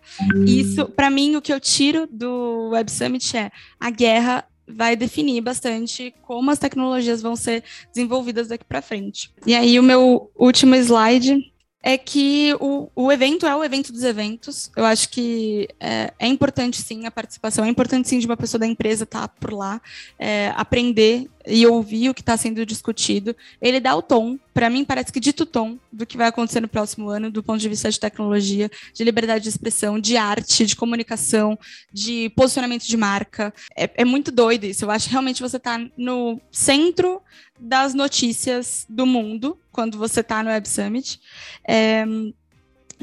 [0.45, 5.41] Isso, para mim, o que eu tiro do Web Summit é a guerra vai definir
[5.41, 9.29] bastante como as tecnologias vão ser desenvolvidas daqui para frente.
[9.45, 11.50] E aí, o meu último slide
[11.83, 14.71] é que o, o evento é o evento dos eventos.
[14.75, 17.65] Eu acho que é, é importante, sim, a participação.
[17.65, 19.81] É importante, sim, de uma pessoa da empresa estar tá por lá,
[20.19, 23.35] é, aprender e ouvir o que está sendo discutido.
[23.59, 26.59] Ele dá o tom, para mim, parece que dita o tom do que vai acontecer
[26.59, 30.65] no próximo ano, do ponto de vista de tecnologia, de liberdade de expressão, de arte,
[30.65, 31.57] de comunicação,
[31.91, 33.51] de posicionamento de marca.
[33.75, 34.85] É, é muito doido isso.
[34.85, 37.21] Eu acho que realmente você está no centro
[37.61, 41.21] das notícias do mundo quando você está no Web Summit.
[41.65, 42.03] É,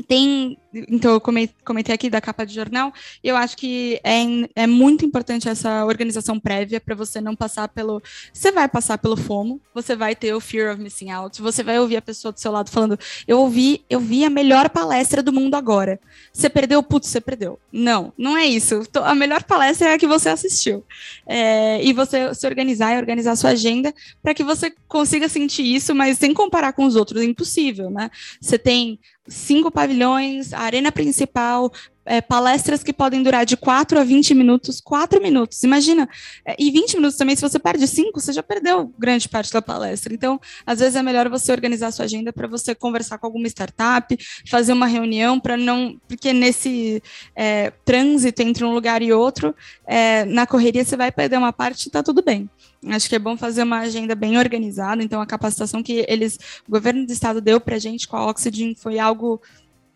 [0.03, 2.93] tem então eu comentei aqui da capa de jornal,
[3.25, 4.23] eu acho que é,
[4.55, 8.03] é muito importante essa organização prévia para você não passar pelo.
[8.33, 11.79] Você vai passar pelo FOMO, você vai ter o fear of missing out, você vai
[11.79, 15.33] ouvir a pessoa do seu lado falando: Eu ouvi, eu vi a melhor palestra do
[15.33, 15.99] mundo agora.
[16.33, 17.59] Você perdeu, putz, você perdeu.
[17.73, 18.83] Não, não é isso.
[19.03, 20.85] A melhor palestra é a que você assistiu.
[21.27, 25.95] É, e você se organizar e organizar sua agenda para que você consiga sentir isso,
[25.95, 28.11] mas sem comparar com os outros, é impossível, né?
[28.41, 28.99] Você tem
[29.29, 31.71] cinco pavilhões, a arena principal,
[32.09, 36.09] é, palestras que podem durar de 4 a 20 minutos, 4 minutos, imagina.
[36.45, 39.61] É, e 20 minutos também, se você perde 5, você já perdeu grande parte da
[39.61, 40.15] palestra.
[40.15, 43.47] Então, às vezes é melhor você organizar a sua agenda para você conversar com alguma
[43.47, 44.19] startup,
[44.49, 46.01] fazer uma reunião para não.
[46.09, 47.03] Porque nesse
[47.37, 49.55] é, trânsito entre um lugar e outro,
[49.87, 52.49] é, na correria você vai perder uma parte e está tudo bem.
[52.87, 55.03] Acho que é bom fazer uma agenda bem organizada.
[55.03, 58.27] Então, a capacitação que eles, o governo do estado deu para a gente com a
[58.27, 59.43] Oxygen foi algo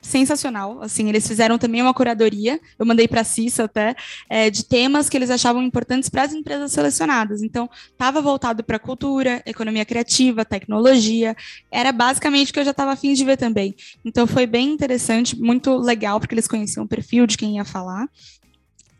[0.02, 0.82] sensacional.
[0.82, 3.94] Assim, eles fizeram também uma curadoria, eu mandei para a Cissa até,
[4.28, 7.42] é, de temas que eles achavam importantes para as empresas selecionadas.
[7.42, 11.36] Então, estava voltado para cultura, economia criativa, tecnologia.
[11.70, 13.74] Era basicamente o que eu já estava afim de ver também.
[14.04, 18.08] Então, foi bem interessante, muito legal, porque eles conheciam o perfil de quem ia falar.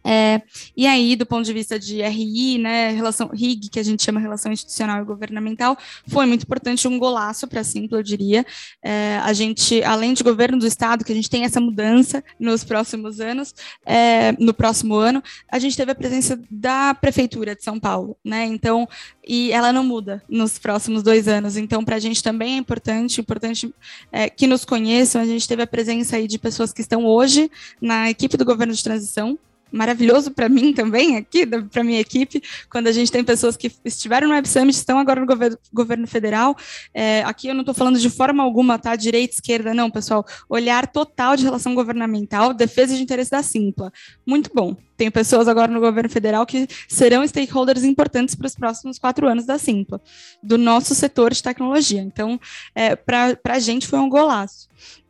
[0.04, 0.42] É,
[0.76, 4.20] e aí, do ponto de vista de RI, né, relação RIG, que a gente chama
[4.20, 5.76] relação institucional e governamental,
[6.08, 8.44] foi muito importante um golaço para a eu diria.
[8.82, 12.64] É, a gente, além de governo do Estado, que a gente tem essa mudança nos
[12.64, 17.78] próximos anos, é, no próximo ano, a gente teve a presença da Prefeitura de São
[17.78, 18.44] Paulo, né?
[18.46, 18.88] Então,
[19.26, 21.56] e ela não muda nos próximos dois anos.
[21.56, 23.72] Então, para a gente também é importante, importante
[24.10, 25.20] é, que nos conheçam.
[25.20, 28.74] A gente teve a presença aí de pessoas que estão hoje na equipe do governo
[28.74, 29.38] de transição,
[29.72, 34.28] maravilhoso para mim também, aqui, para minha equipe, quando a gente tem pessoas que estiveram
[34.28, 36.56] no Web Summit, estão agora no governo, governo federal.
[36.92, 38.94] É, aqui eu não estou falando de forma alguma, tá?
[38.94, 40.24] Direita, esquerda, não, pessoal.
[40.48, 43.92] Olhar total de relação governamental, defesa de interesse da Simpla.
[44.26, 44.76] Muito bom.
[44.96, 49.46] Tem pessoas agora no governo federal que serão stakeholders importantes para os próximos quatro anos
[49.46, 50.00] da Simpla,
[50.42, 52.00] do nosso setor de tecnologia.
[52.00, 52.38] Então,
[52.74, 54.68] é, para a gente foi um golaço.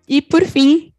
[0.09, 0.92] E, por fim,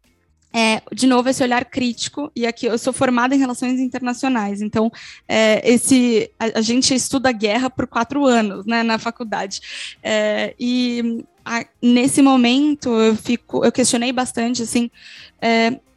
[0.54, 4.88] é, de novo, esse olhar crítico, e aqui eu sou formada em relações internacionais, então
[5.26, 9.60] é, esse a, a, gente estuda guerra por quatro anos né, na faculdade.
[10.00, 14.88] É, e a, nesse momento eu fico, eu questionei bastante assim.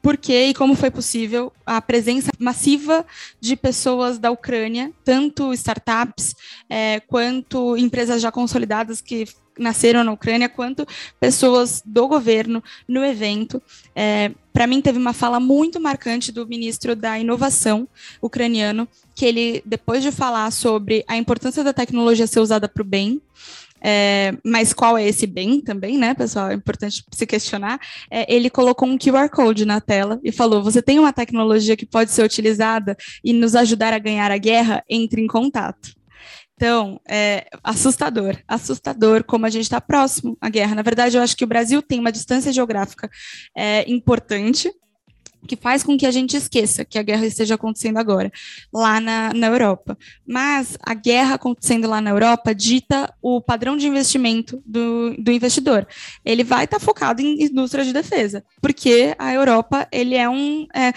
[0.07, 3.05] Por que e como foi possível a presença massiva
[3.41, 6.33] de pessoas da Ucrânia, tanto startups
[6.69, 9.25] é, quanto empresas já consolidadas que
[9.59, 10.87] nasceram na Ucrânia, quanto
[11.19, 13.61] pessoas do governo no evento.
[13.93, 17.85] É, Para mim, teve uma fala muito marcante do ministro da Inovação
[18.21, 22.85] ucraniano, que ele, depois de falar sobre a importância da tecnologia ser usada para o
[22.85, 23.21] bem,
[23.81, 26.49] é, mas qual é esse bem também, né, pessoal?
[26.49, 27.79] É importante se questionar.
[28.09, 31.85] É, ele colocou um QR Code na tela e falou: você tem uma tecnologia que
[31.85, 34.83] pode ser utilizada e nos ajudar a ganhar a guerra?
[34.89, 35.97] Entre em contato.
[36.55, 40.73] Então, é assustador, assustador como a gente está próximo à guerra.
[40.73, 43.07] Na verdade, eu acho que o Brasil tem uma distância geográfica
[43.55, 44.71] é, importante,
[45.45, 48.31] que faz com que a gente esqueça que a guerra esteja acontecendo agora,
[48.73, 49.97] lá na, na Europa.
[50.25, 55.87] Mas a guerra acontecendo lá na Europa dita o padrão de investimento do, do investidor.
[56.23, 60.67] Ele vai estar tá focado em indústria de defesa, porque a Europa ele é um,
[60.73, 60.93] é,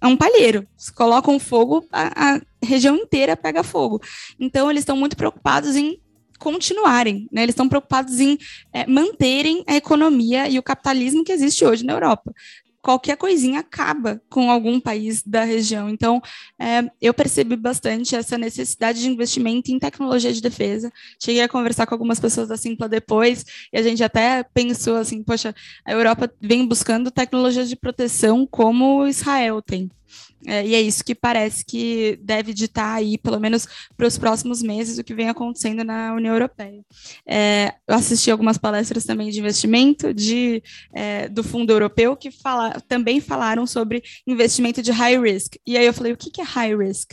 [0.00, 0.66] é um palheiro.
[0.76, 4.00] Se colocam fogo, a, a região inteira pega fogo.
[4.38, 5.98] Então, eles estão muito preocupados em
[6.38, 7.42] continuarem, né?
[7.42, 8.38] Eles estão preocupados em
[8.72, 12.32] é, manterem a economia e o capitalismo que existe hoje na Europa
[12.82, 15.88] qualquer coisinha acaba com algum país da região.
[15.88, 16.20] Então,
[16.58, 20.92] é, eu percebi bastante essa necessidade de investimento em tecnologia de defesa.
[21.22, 25.22] Cheguei a conversar com algumas pessoas da Simpla depois, e a gente até pensou assim,
[25.22, 29.90] poxa, a Europa vem buscando tecnologias de proteção como Israel tem.
[30.46, 34.62] É, e é isso que parece que deve ditar aí, pelo menos para os próximos
[34.62, 36.82] meses, o que vem acontecendo na União Europeia.
[37.26, 40.62] É, eu assisti algumas palestras também de investimento de,
[40.94, 45.56] é, do Fundo Europeu que fala, também falaram sobre investimento de high risk.
[45.66, 47.12] E aí eu falei, o que, que é high risk?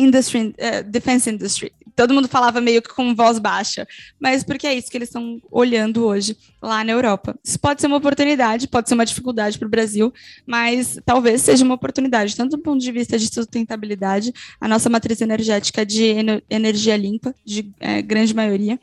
[0.00, 3.84] Industry, uh, defense industry todo mundo falava meio que com voz baixa,
[4.20, 7.36] mas porque é isso que eles estão olhando hoje lá na Europa.
[7.42, 10.14] Isso pode ser uma oportunidade, pode ser uma dificuldade para o Brasil,
[10.46, 15.20] mas talvez seja uma oportunidade, tanto do ponto de vista de sustentabilidade, a nossa matriz
[15.20, 16.14] energética de
[16.48, 18.78] energia limpa, de é, grande maioria,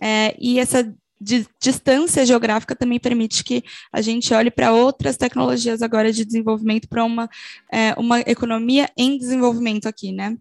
[0.00, 5.82] é, e essa de distância geográfica também permite que a gente olhe para outras tecnologias
[5.82, 7.30] agora de desenvolvimento para uma,
[7.72, 10.36] é, uma economia em desenvolvimento aqui, né?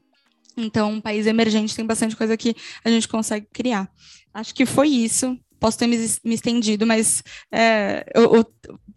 [0.57, 3.89] Então, um país emergente tem bastante coisa que a gente consegue criar.
[4.33, 5.37] Acho que foi isso.
[5.59, 8.45] Posso ter me, me estendido, mas é, eu, eu,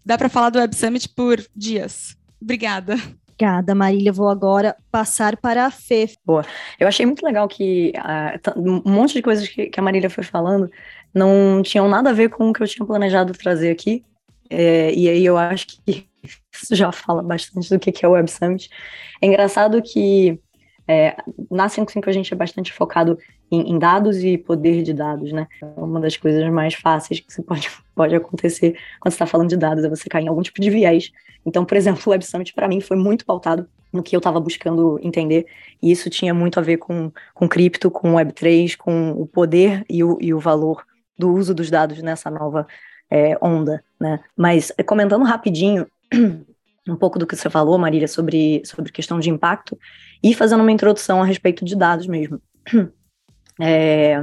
[0.05, 2.17] dá para falar do Web Summit por dias.
[2.41, 2.95] Obrigada.
[3.39, 4.13] Obrigada, Marília.
[4.13, 6.11] Vou agora passar para a Fê.
[6.25, 6.45] Boa.
[6.79, 10.25] Eu achei muito legal que uh, um monte de coisas que, que, a Marília foi
[10.25, 10.69] falando
[11.15, 14.05] não tinham nada a ver com o que eu tinha planejado trazer aqui.
[14.51, 16.09] É, e aí eu acho que
[16.53, 18.69] isso já fala bastante do que é o Web Summit.
[19.23, 20.41] É engraçado que
[20.89, 21.15] é,
[21.51, 23.19] na 55 a gente é bastante focado
[23.51, 25.47] em, em, dados e poder de dados, né?
[25.61, 29.57] É uma das coisas mais fáceis que pode, pode acontecer quando você está falando de
[29.57, 31.13] dados é você cair em algum tipo de viés.
[31.45, 34.41] Então, por exemplo, o Web Summit para mim foi muito pautado no que eu estava
[34.41, 35.47] buscando entender,
[35.83, 40.05] e isso tinha muito a ver com, com cripto, com Web3, com o poder e
[40.05, 40.85] o, e o valor
[41.19, 42.67] do uso dos dados nessa nova
[43.11, 44.21] é, onda, né?
[44.37, 45.87] Mas comentando rapidinho
[46.89, 49.79] um pouco do que você falou, Marília, sobre, sobre questão de impacto,
[50.23, 52.41] e fazendo uma introdução a respeito de dados mesmo.
[53.61, 54.17] É,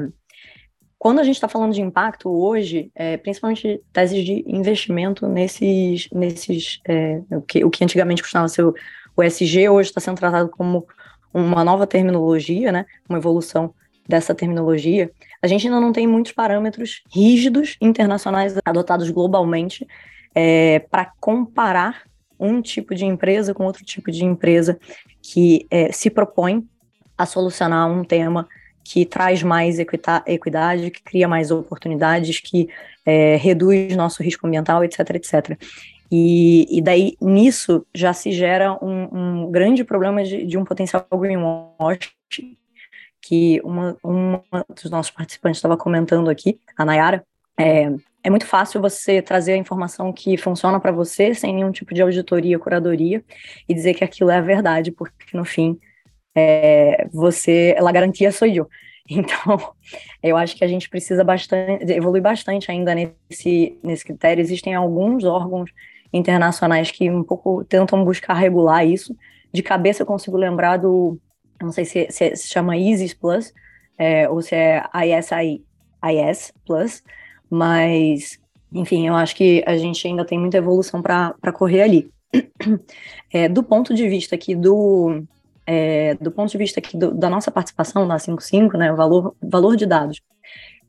[0.97, 6.80] quando a gente está falando de impacto hoje, é, principalmente teses de investimento nesses, nesses
[6.88, 8.73] é, o, que, o que antigamente costumava ser o,
[9.15, 10.88] o SG, hoje está sendo tratado como
[11.34, 13.73] uma nova terminologia, né, uma evolução
[14.08, 19.86] dessa terminologia, a gente ainda não tem muitos parâmetros rígidos internacionais adotados globalmente
[20.34, 22.04] é, para comparar
[22.39, 24.80] um tipo de empresa com outro tipo de empresa
[25.21, 26.67] que é, se propõe
[27.17, 28.48] a solucionar um tema
[28.84, 32.69] que traz mais equidade, que cria mais oportunidades, que
[33.04, 35.60] é, reduz nosso risco ambiental, etc, etc.
[36.12, 41.06] E, e daí, nisso, já se gera um, um grande problema de, de, um potencial
[41.12, 42.13] greenwash,
[43.19, 47.26] que uma, uma dos nossos participantes estava comentando aqui, a Nayara,
[47.58, 47.91] é,
[48.24, 52.02] é muito fácil você trazer a informação que funciona para você sem nenhum tipo de
[52.02, 53.24] auditoria, curadoria
[53.68, 55.80] e dizer que aquilo é a verdade, porque no fim
[56.36, 58.68] é, você, ela garantia sou eu.
[59.08, 59.76] Então,
[60.24, 64.41] eu acho que a gente precisa bastante, evoluir bastante ainda nesse, nesse critério.
[64.41, 65.70] Existem alguns órgãos
[66.12, 69.15] internacionais que um pouco tentam buscar regular isso.
[69.54, 71.20] De cabeça eu consigo lembrar do,
[71.62, 73.54] não sei se, se, se chama ISIS Plus,
[73.96, 75.63] é, ou se é ISI,
[76.04, 77.04] IS Plus,
[77.49, 78.39] mas,
[78.73, 82.10] enfim, eu acho que a gente ainda tem muita evolução para correr ali.
[83.34, 85.21] É, do ponto de vista aqui do,
[85.67, 89.75] é, do ponto de vista aqui do, da nossa participação na 55, né, valor, valor
[89.75, 90.21] de dados,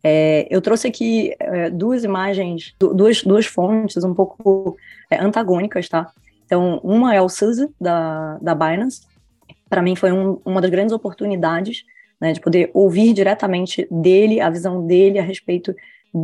[0.04, 4.76] é, eu trouxe aqui é, duas imagens, duas, duas fontes um pouco
[5.10, 6.12] é, antagônicas, tá?
[6.44, 9.02] Então, uma é o Suzy, da, da Binance,
[9.68, 11.82] para mim foi um, uma das grandes oportunidades
[12.20, 15.74] né, de poder ouvir diretamente dele, a visão dele a respeito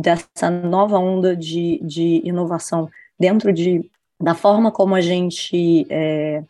[0.01, 2.89] dessa nova onda de, de inovação
[3.19, 3.89] dentro de,
[4.19, 6.43] da forma como a gente é,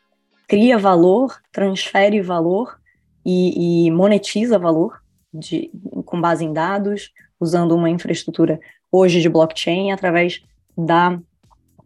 [0.47, 2.79] cria valor, transfere valor
[3.25, 5.01] e, e monetiza valor
[5.33, 5.69] de,
[6.05, 10.41] com base em dados, usando uma infraestrutura hoje de blockchain através
[10.77, 11.19] da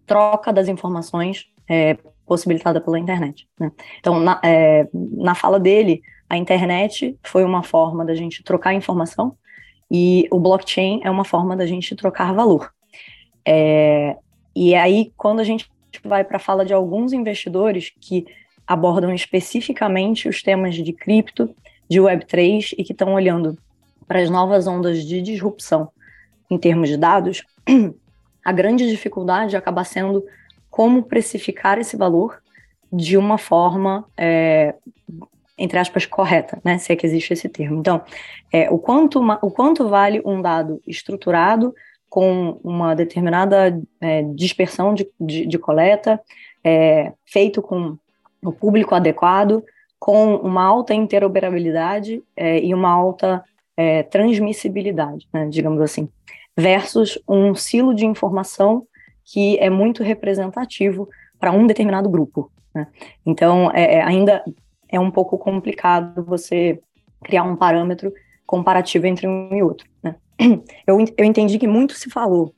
[0.05, 3.47] troca das informações é, possibilitada pela internet.
[3.59, 3.71] Né?
[3.99, 9.35] Então, na, é, na fala dele, a internet foi uma forma da gente trocar informação
[9.89, 12.71] e o blockchain é uma forma da gente trocar valor.
[13.45, 14.17] É,
[14.55, 15.69] e aí, quando a gente
[16.03, 18.25] vai para a fala de alguns investidores que
[18.65, 21.55] abordam especificamente os temas de cripto,
[21.89, 23.57] de Web3 e que estão olhando
[24.07, 25.89] para as novas ondas de disrupção
[26.49, 27.43] em termos de dados,
[28.43, 30.23] a grande dificuldade acaba sendo
[30.69, 32.41] como precificar esse valor
[32.91, 34.75] de uma forma, é,
[35.57, 36.77] entre aspas, correta, né?
[36.77, 37.79] Se é que existe esse termo.
[37.79, 38.01] Então,
[38.51, 41.73] é, o, quanto, o quanto vale um dado estruturado
[42.09, 46.21] com uma determinada é, dispersão de, de, de coleta,
[46.63, 47.97] é, feito com
[48.43, 49.63] o público adequado,
[49.99, 53.43] com uma alta interoperabilidade é, e uma alta
[53.75, 56.07] é, transmissibilidade, né, digamos assim,
[56.55, 58.87] versus um silo de informação
[59.23, 62.51] que é muito representativo para um determinado grupo.
[62.73, 62.87] Né?
[63.25, 64.43] Então, é, ainda
[64.89, 66.79] é um pouco complicado você
[67.23, 68.13] criar um parâmetro
[68.45, 69.87] comparativo entre um e outro.
[70.01, 70.15] Né?
[70.85, 72.53] Eu, eu entendi que muito se falou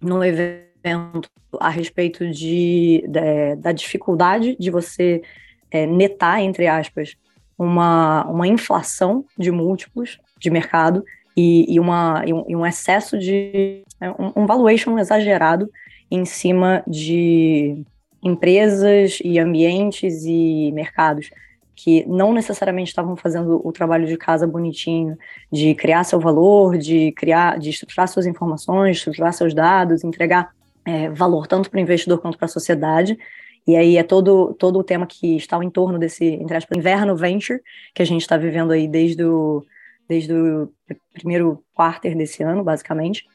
[0.00, 5.22] no evento a respeito de, de da dificuldade de você
[5.70, 7.16] é, netar, entre aspas,
[7.58, 11.02] uma, uma inflação de múltiplos de mercado
[11.36, 13.82] e, e, uma, e, um, e um, excesso de.
[14.00, 15.70] É, um, um valuation exagerado
[16.10, 17.82] em cima de
[18.22, 21.30] empresas e ambientes e mercados
[21.76, 25.16] que não necessariamente estavam fazendo o trabalho de casa bonitinho,
[25.52, 30.50] de criar seu valor, de criar, de estruturar suas informações, estruturar seus dados, entregar
[30.86, 33.18] é, valor tanto para o investidor quanto para a sociedade.
[33.66, 37.14] E aí é todo, todo o tema que está em torno desse, entre aspas, inverno
[37.14, 37.60] venture,
[37.94, 39.62] que a gente está vivendo aí desde o,
[40.08, 40.72] desde o
[41.12, 43.26] primeiro quarter desse ano, basicamente.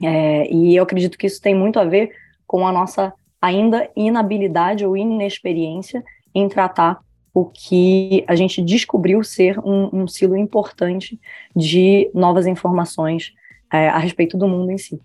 [0.00, 2.12] É, e eu acredito que isso tem muito a ver
[2.46, 3.12] com a nossa
[3.42, 7.00] ainda inabilidade ou inexperiência em tratar
[7.32, 11.20] o que a gente descobriu ser um, um silo importante
[11.54, 13.32] de novas informações
[13.72, 15.00] é, a respeito do mundo em si.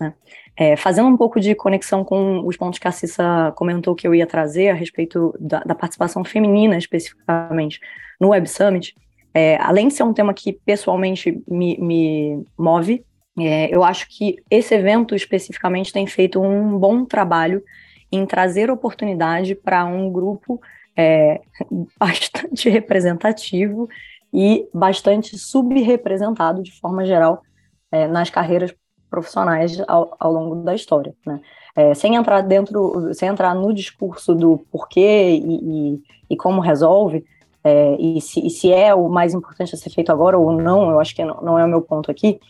[0.00, 0.14] Né?
[0.56, 4.14] É, fazendo um pouco de conexão com os pontos que a Cissa comentou que eu
[4.14, 7.78] ia trazer a respeito da, da participação feminina especificamente
[8.18, 8.94] no Web Summit,
[9.34, 13.04] é, além de ser um tema que pessoalmente me, me move,
[13.38, 17.62] é, eu acho que esse evento especificamente tem feito um bom trabalho
[18.10, 20.58] em trazer oportunidade para um grupo
[20.96, 21.40] é,
[21.98, 23.88] bastante representativo
[24.32, 27.42] e bastante subrepresentado de forma geral
[27.90, 28.74] é, nas carreiras
[29.08, 31.40] profissionais ao, ao longo da história, né?
[31.74, 37.22] É, sem entrar dentro, sem entrar no discurso do porquê e, e, e como resolve,
[37.62, 40.90] é, e, se, e, se, é o mais importante a ser feito agora ou não,
[40.90, 42.40] eu acho que não, não é o meu ponto aqui.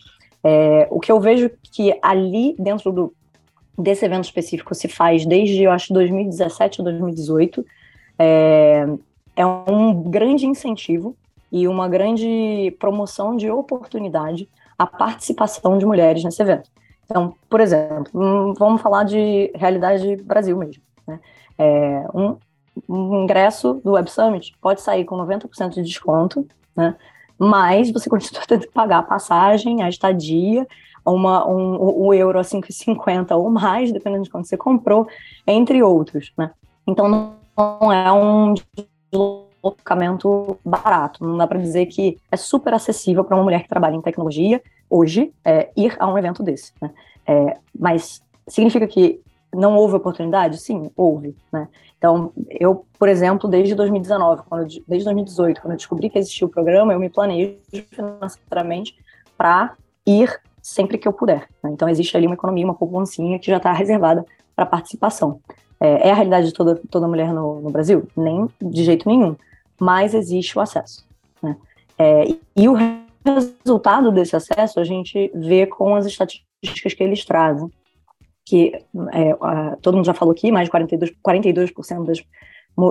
[0.43, 3.13] É, o que eu vejo que ali dentro do,
[3.77, 7.65] desse evento específico se faz desde, eu acho, 2017 ou 2018,
[8.17, 8.85] é,
[9.35, 11.15] é um grande incentivo
[11.51, 16.69] e uma grande promoção de oportunidade à participação de mulheres nesse evento.
[17.05, 20.83] Então, por exemplo, hum, vamos falar de realidade Brasil mesmo.
[21.07, 21.19] Né?
[21.57, 22.35] É, um,
[22.87, 26.45] um ingresso do Web Summit pode sair com 90% de desconto,
[26.75, 26.95] né?
[27.39, 30.67] Mas você continua tendo que pagar a passagem, a estadia,
[31.05, 35.07] uma, um, um euro a 5,50 ou mais, dependendo de quando você comprou,
[35.45, 36.51] entre outros, né?
[36.85, 37.46] Então não
[37.91, 38.53] é um
[39.11, 41.25] deslocamento barato.
[41.25, 44.61] Não dá para dizer que é super acessível para uma mulher que trabalha em tecnologia
[44.89, 46.71] hoje é, ir a um evento desse.
[46.81, 46.91] Né?
[47.25, 49.19] É, mas significa que
[49.53, 50.59] não houve oportunidade?
[50.59, 51.35] Sim, houve.
[51.51, 51.67] Né?
[51.97, 56.49] Então, eu, por exemplo, desde 2019, quando desde 2018, quando eu descobri que existia o
[56.49, 57.57] programa, eu me planejo
[57.89, 58.95] financeiramente
[59.37, 61.47] para ir sempre que eu puder.
[61.63, 61.71] Né?
[61.71, 65.39] Então, existe ali uma economia, uma poupancinha que já está reservada para participação.
[65.79, 68.07] É, é, a realidade de toda, toda mulher no, no, Brasil?
[68.15, 69.35] Nem de jeito nenhum.
[69.79, 71.05] Mas existe o acesso.
[71.41, 71.55] Né?
[71.97, 72.25] É,
[72.55, 72.75] e, o
[73.25, 77.71] resultado desse acesso a gente vê com as estatísticas que eles trazem
[78.47, 78.71] que
[79.11, 81.71] é, todo mundo já falou aqui, mais de 42%, 42
[82.05, 82.23] das,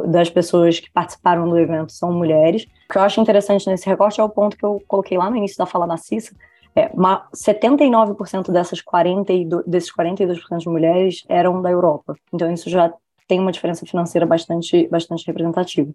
[0.06, 2.64] das pessoas que participaram do evento são mulheres.
[2.64, 5.36] O que eu acho interessante nesse recorte é o ponto que eu coloquei lá no
[5.36, 6.36] início da fala da Cissa,
[6.76, 12.14] é, uma, 79% dessas 42, desses 42% de mulheres eram da Europa.
[12.30, 12.92] Então isso já
[13.26, 15.90] tem uma diferença financeira bastante, bastante representativa.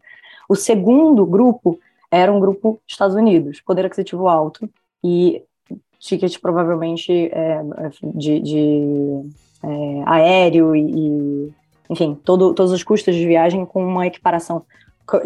[0.50, 1.80] O segundo grupo
[2.10, 4.68] era um grupo Estados Unidos, poder aquisitivo alto,
[5.04, 5.44] e
[6.00, 7.62] ticket provavelmente é,
[8.04, 9.22] de, de
[9.64, 11.54] é, aéreo e,
[11.90, 14.64] enfim, todo, todos os custos de viagem com uma equiparação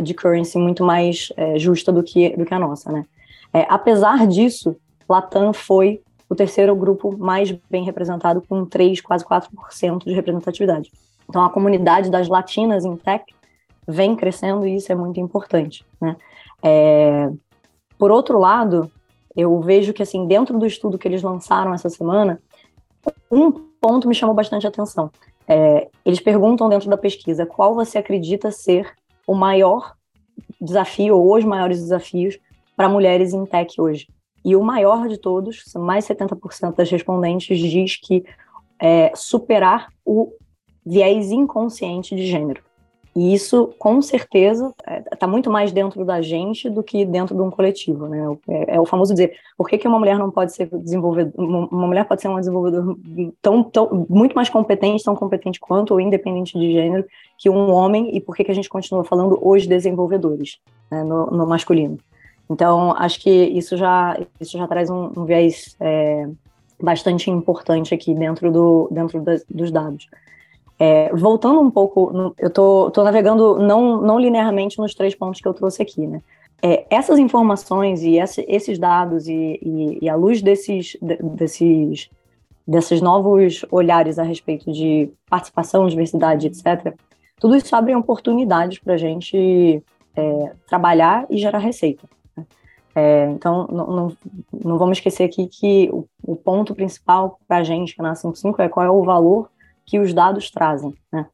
[0.02, 3.06] de currency muito mais é, justa do que, do que a nossa, né?
[3.54, 4.76] É, apesar disso,
[5.08, 10.92] Latam foi o terceiro grupo mais bem representado, com 3, quase 4% de representatividade.
[11.30, 13.24] Então, a comunidade das latinas em tech
[13.88, 16.16] vem crescendo e isso é muito importante, né?
[16.64, 17.30] É,
[17.98, 18.92] por outro lado,
[19.36, 22.42] eu vejo que, assim, dentro do estudo que eles lançaram essa semana,
[23.32, 25.12] um ponto me chamou bastante atenção.
[25.48, 28.94] É, eles perguntam dentro da pesquisa qual você acredita ser
[29.28, 29.94] o maior
[30.60, 32.40] desafio ou os maiores desafios
[32.76, 34.08] para mulheres em tech hoje.
[34.46, 38.24] E o maior de todos, mais 70% das respondentes diz que
[38.80, 40.32] é superar o
[40.86, 42.62] viés inconsciente de gênero.
[43.16, 44.74] E isso, com certeza,
[45.12, 48.38] está é, muito mais dentro da gente do que dentro de um coletivo, né?
[48.48, 51.88] É, é, o famoso dizer, por que, que uma mulher não pode ser desenvolvedora, uma
[51.88, 52.94] mulher pode ser uma desenvolvedora
[53.42, 57.06] tão, tão, muito mais competente, tão competente quanto, ou independente de gênero,
[57.38, 60.60] que um homem, e por que, que a gente continua falando os desenvolvedores,
[60.92, 61.98] né, no, no, masculino.
[62.50, 66.28] Então, acho que isso já, isso já traz um, um viés é,
[66.82, 70.08] bastante importante aqui dentro, do, dentro das, dos dados.
[70.78, 75.48] É, voltando um pouco, eu tô, tô navegando não, não linearmente nos três pontos que
[75.48, 76.22] eu trouxe aqui, né?
[76.62, 82.10] É, essas informações e essa, esses dados e, e, e, à luz desses, desses,
[82.68, 86.94] desses novos olhares a respeito de participação, diversidade, etc.,
[87.40, 89.84] tudo isso abre oportunidades para a gente
[90.16, 92.08] é, trabalhar e gerar receita.
[92.96, 94.18] É, então, não, não,
[94.64, 98.70] não, vamos esquecer aqui que o, o ponto principal para a gente na 55 é
[98.70, 99.50] qual é o valor
[99.86, 100.94] que os dados trazem.
[101.12, 101.26] Né?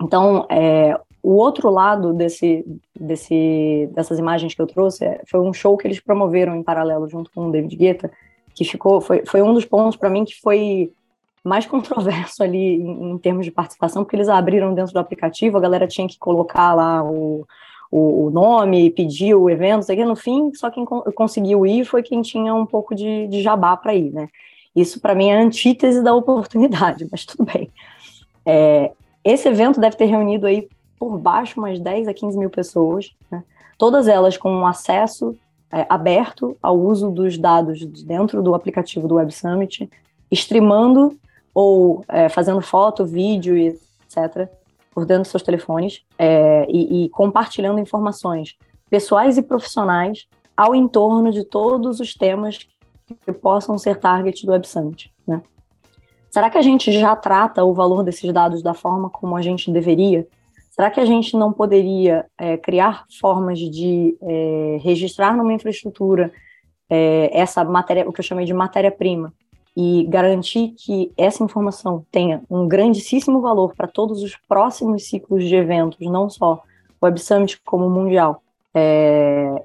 [0.00, 2.64] Então, é, o outro lado desse,
[2.98, 7.08] desse, dessas imagens que eu trouxe é, foi um show que eles promoveram em paralelo
[7.08, 8.10] junto com o David Guetta,
[8.54, 10.92] que ficou foi, foi um dos pontos para mim que foi
[11.44, 15.60] mais controverso ali em, em, termos de participação, porque eles abriram dentro do aplicativo, a
[15.60, 17.44] galera tinha que colocar lá o,
[17.92, 22.02] o, o nome, pedir o evento, sei que no fim, só quem conseguiu ir foi
[22.02, 24.30] quem tinha um pouco de, de jabá para ir, né?
[24.74, 27.70] Isso, para mim, é a antítese da oportunidade, mas tudo bem.
[28.46, 30.66] É, esse evento deve ter reunido aí
[30.98, 33.44] por baixo umas 10 a 15 mil pessoas, né?
[33.76, 35.36] todas elas com acesso
[35.70, 39.90] é, aberto ao uso dos dados dentro do aplicativo do Web Summit,
[40.30, 41.14] streamando
[41.54, 44.48] ou é, fazendo foto, vídeo, etc.,
[44.94, 48.56] por dentro dos seus telefones é, e, e compartilhando informações
[48.88, 50.26] pessoais e profissionais
[50.56, 52.68] ao entorno de todos os temas
[53.24, 55.42] que possam ser target do Web Summit, né?
[56.30, 59.70] Será que a gente já trata o valor desses dados da forma como a gente
[59.70, 60.26] deveria?
[60.70, 66.32] Será que a gente não poderia é, criar formas de é, registrar numa infraestrutura
[66.88, 69.32] é, essa matéria, o que eu chamei de matéria-prima,
[69.76, 75.54] e garantir que essa informação tenha um grandíssimo valor para todos os próximos ciclos de
[75.54, 76.62] eventos, não só
[77.00, 78.42] o Web Summit como o Mundial,
[78.74, 79.64] é,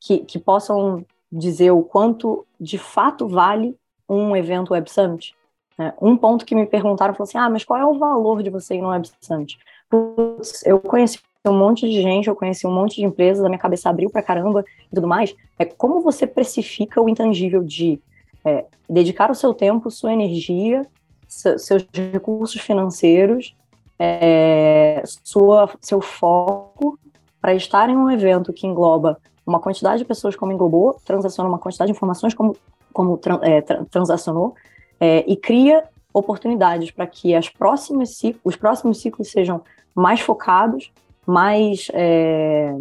[0.00, 3.76] que, que possam dizer o quanto de fato vale
[4.08, 5.34] um evento Web Summit.
[5.76, 5.92] Né?
[6.00, 8.76] Um ponto que me perguntaram foi assim: ah, mas qual é o valor de você
[8.76, 9.58] ir no Web Summit?
[9.90, 13.58] Putz, eu conheci um monte de gente, eu conheci um monte de empresas, a minha
[13.58, 15.34] cabeça abriu pra caramba e tudo mais.
[15.58, 18.00] É como você precifica o intangível de
[18.48, 20.86] é, dedicar o seu tempo, sua energia,
[21.28, 23.54] seus recursos financeiros,
[23.98, 26.98] é, sua, seu foco
[27.40, 31.58] para estar em um evento que engloba uma quantidade de pessoas como englobou, transaciona uma
[31.58, 32.56] quantidade de informações como,
[32.92, 34.54] como é, transacionou,
[35.00, 39.62] é, e cria oportunidades para que as próximas os próximos ciclos sejam
[39.94, 40.92] mais focados,
[41.26, 42.74] mais é,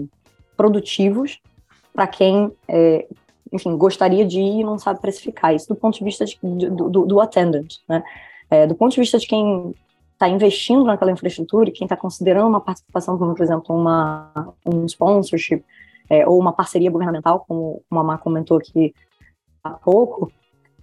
[0.55, 1.39] produtivos
[1.93, 3.07] para quem, é,
[3.51, 5.53] enfim, gostaria de ir e não sabe precificar.
[5.53, 8.03] Isso do ponto de vista de, do, do, do, attendant, né?
[8.49, 9.73] É, do ponto de vista de quem
[10.13, 14.85] está investindo naquela infraestrutura e quem está considerando uma participação, como, por exemplo, uma, um
[14.85, 15.63] sponsorship,
[16.09, 18.93] é, ou uma parceria governamental, como a Mamá comentou aqui
[19.63, 20.31] há pouco,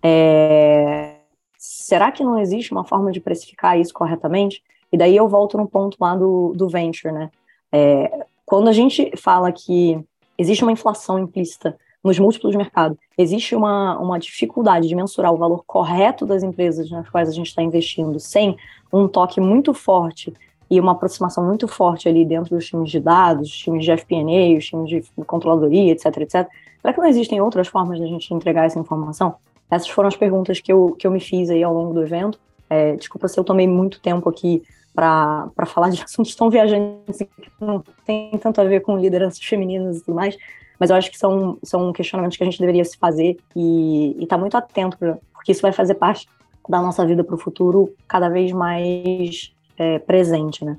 [0.02, 1.16] é,
[1.58, 4.62] será que não existe uma forma de precificar isso corretamente?
[4.92, 7.30] E daí eu volto no ponto lá do, do venture, né?
[7.72, 9.98] É, quando a gente fala que
[10.38, 15.38] existe uma inflação implícita nos múltiplos de mercado, existe uma, uma dificuldade de mensurar o
[15.38, 18.56] valor correto das empresas nas quais a gente está investindo, sem
[18.92, 20.32] um toque muito forte
[20.70, 24.66] e uma aproximação muito forte ali dentro dos times de dados, times de FP&A, os
[24.66, 26.48] times de controladoria, etc, etc.
[26.80, 29.36] Será que não existem outras formas de a gente entregar essa informação?
[29.70, 32.38] Essas foram as perguntas que eu, que eu me fiz aí ao longo do evento.
[32.68, 34.62] É, desculpa se eu tomei muito tempo aqui
[34.94, 37.28] para falar de assuntos tão viajantes que
[37.60, 40.36] não tem tanto a ver com lideranças femininas e tudo mais,
[40.78, 44.36] mas eu acho que são, são questionamentos que a gente deveria se fazer e estar
[44.36, 44.96] tá muito atento,
[45.32, 46.28] porque isso vai fazer parte
[46.68, 50.78] da nossa vida para o futuro cada vez mais é, presente, né?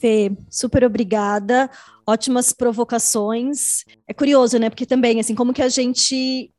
[0.00, 1.70] Fê, super obrigada.
[2.06, 3.84] Ótimas provocações.
[4.06, 4.70] É curioso, né?
[4.70, 6.52] Porque também, assim, como que a gente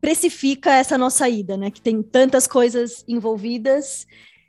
[0.00, 1.70] precifica essa nossa ida, né?
[1.70, 4.06] Que tem tantas coisas envolvidas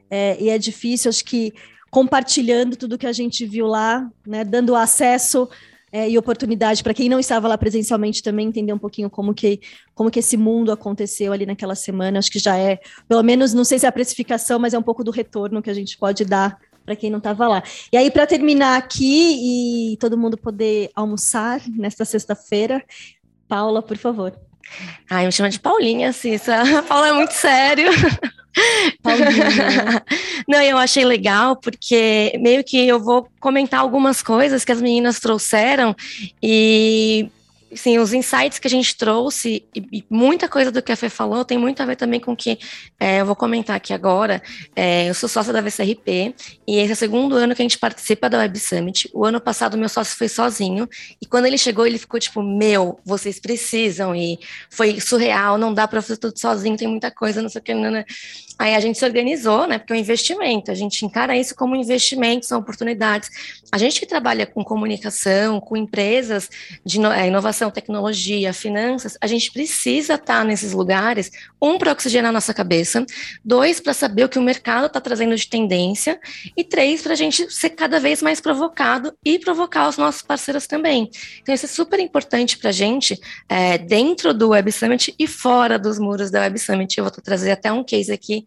[0.09, 1.09] é, e é difícil.
[1.09, 1.53] Acho que
[1.89, 5.47] compartilhando tudo que a gente viu lá, né, dando acesso
[5.95, 9.61] é, e oportunidade para quem não estava lá presencialmente também entender um pouquinho como que,
[9.93, 12.19] como que esse mundo aconteceu ali naquela semana.
[12.19, 14.81] Acho que já é, pelo menos, não sei se é a precificação, mas é um
[14.83, 17.63] pouco do retorno que a gente pode dar para quem não estava lá.
[17.93, 22.83] E aí, para terminar aqui e todo mundo poder almoçar nesta sexta-feira,
[23.47, 24.37] Paula, por favor.
[25.09, 26.61] Ai, me chama de Paulinha, Cissa.
[26.89, 27.89] Paula é muito sério.
[30.47, 35.19] Não, eu achei legal porque meio que eu vou comentar algumas coisas que as meninas
[35.19, 35.95] trouxeram
[36.41, 37.29] e
[37.75, 41.09] sim, os insights que a gente trouxe e, e, muita coisa do que a Fê
[41.09, 42.57] falou tem muito a ver também com o que
[42.99, 44.41] é, eu vou comentar aqui agora.
[44.75, 46.33] É, eu sou sócia da VCRP
[46.67, 49.09] e esse é o segundo ano que a gente participa da Web Summit.
[49.13, 50.87] O ano passado meu sócio foi sozinho
[51.21, 54.39] e quando ele chegou ele ficou tipo, meu, vocês precisam e
[54.69, 57.73] foi surreal, não dá para fazer tudo sozinho, tem muita coisa, não sei o que,
[57.73, 58.03] não, não.
[58.57, 59.77] Aí a gente se organizou, né?
[59.77, 63.29] Porque é um investimento, a gente encara isso como investimento, são oportunidades.
[63.71, 66.49] A gente que trabalha com comunicação, com empresas
[66.85, 71.31] de é, inovação, tecnologia, finanças, a gente precisa estar nesses lugares,
[71.61, 73.05] um, para oxigenar nossa cabeça,
[73.43, 76.19] dois, para saber o que o mercado está trazendo de tendência,
[76.55, 80.65] e três, para a gente ser cada vez mais provocado e provocar os nossos parceiros
[80.65, 81.09] também.
[81.41, 85.77] Então, isso é super importante para a gente, é, dentro do Web Summit e fora
[85.77, 86.97] dos muros da Web Summit.
[86.97, 88.44] Eu vou trazer até um case aqui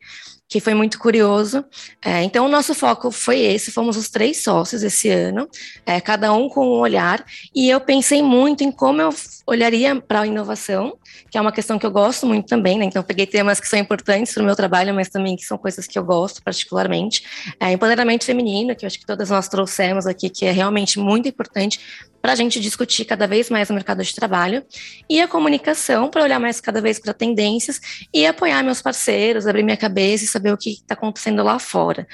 [0.49, 1.65] que foi muito curioso.
[2.03, 5.47] É, então, o nosso foco foi esse, fomos os três sócios esse ano,
[5.85, 7.25] é, cada um com um olhar,
[7.55, 9.11] e eu pensei muito em como eu
[9.47, 10.97] olharia para a inovação,
[11.31, 12.87] que é uma questão que eu gosto muito também, né?
[12.87, 15.87] Então, peguei temas que são importantes para o meu trabalho, mas também que são coisas
[15.87, 17.23] que eu gosto particularmente.
[17.61, 21.29] É, empoderamento feminino, que eu acho que todas nós trouxemos aqui, que é realmente muito
[21.29, 24.65] importante para a gente discutir cada vez mais o mercado de trabalho,
[25.09, 27.81] e a comunicação para olhar mais cada vez para tendências
[28.13, 32.07] e apoiar meus parceiros, abrir minha cabeça e saber o que está acontecendo lá fora.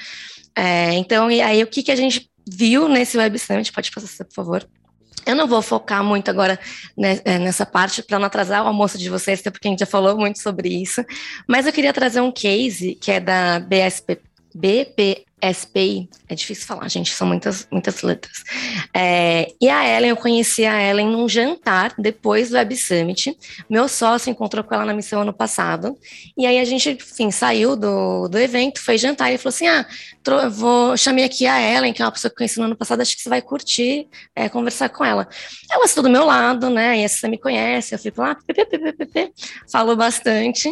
[0.56, 3.72] É, então, e aí o que, que a gente viu nesse Web Summit?
[3.72, 4.68] Pode passar, por favor.
[5.26, 6.58] Eu não vou focar muito agora
[7.24, 9.86] é, nessa parte para não atrasar o almoço de vocês, até porque a gente já
[9.86, 11.02] falou muito sobre isso.
[11.48, 14.20] Mas eu queria trazer um case que é da BSP,
[14.54, 18.42] BP, SPI, é difícil falar, gente, são muitas, muitas letras.
[18.94, 23.36] É, e a Ellen, eu conheci a Ellen num jantar depois do Web Summit.
[23.68, 25.96] Meu sócio encontrou com ela na missão ano passado.
[26.36, 29.86] E aí a gente, enfim, saiu do, do evento, foi jantar e falou assim: ah,
[30.50, 33.02] vou chamei aqui a Ellen, que é uma pessoa que eu conheci no ano passado,
[33.02, 35.28] acho que você vai curtir é, conversar com ela.
[35.70, 36.98] Ela está do meu lado, né?
[36.98, 39.32] E você me conhece, eu fico lá, ppp,
[39.70, 40.68] falo bastante.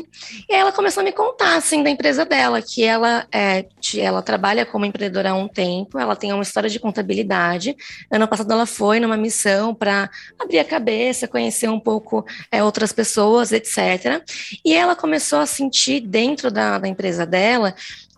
[0.48, 3.66] E aí ela começou a me contar, assim, da empresa dela, que ela, é,
[3.98, 7.74] ela trabalha trabalha como empreendedora há um tempo, ela tem uma história de contabilidade.
[8.10, 12.92] Ano passado ela foi numa missão para abrir a cabeça, conhecer um pouco é, outras
[12.92, 14.22] pessoas, etc.
[14.64, 17.74] E ela começou a sentir dentro da, da empresa dela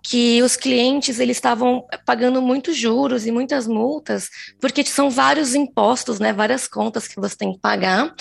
[0.06, 4.28] que os clientes eles estavam pagando muitos juros e muitas multas,
[4.60, 8.14] porque são vários impostos, né, várias contas que você tem que pagar,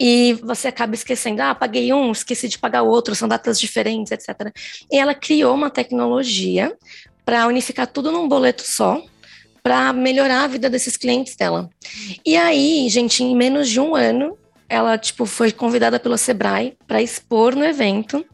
[0.00, 4.52] e você acaba esquecendo, ah, paguei um, esqueci de pagar outro, são datas diferentes, etc.
[4.90, 6.76] E ela criou uma tecnologia
[7.28, 9.02] para unificar tudo num boleto só,
[9.62, 11.68] para melhorar a vida desses clientes dela.
[12.24, 14.34] E aí, gente, em menos de um ano,
[14.66, 18.24] ela tipo foi convidada pelo Sebrae para expor no evento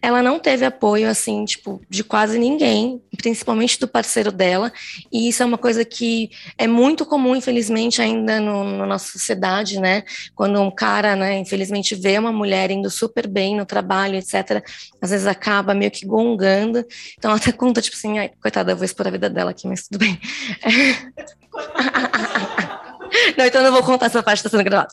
[0.00, 4.72] ela não teve apoio, assim, tipo, de quase ninguém, principalmente do parceiro dela,
[5.12, 9.80] e isso é uma coisa que é muito comum, infelizmente, ainda no, na nossa sociedade,
[9.80, 10.02] né?
[10.34, 14.62] Quando um cara, né, infelizmente, vê uma mulher indo super bem no trabalho, etc.,
[15.00, 16.84] às vezes acaba meio que gongando.
[17.18, 19.66] Então, ela até conta, tipo assim, ai, coitada, eu vou expor a vida dela aqui,
[19.66, 20.18] mas tudo bem.
[23.36, 24.90] Não, então não vou contar essa parte, está sendo gravada.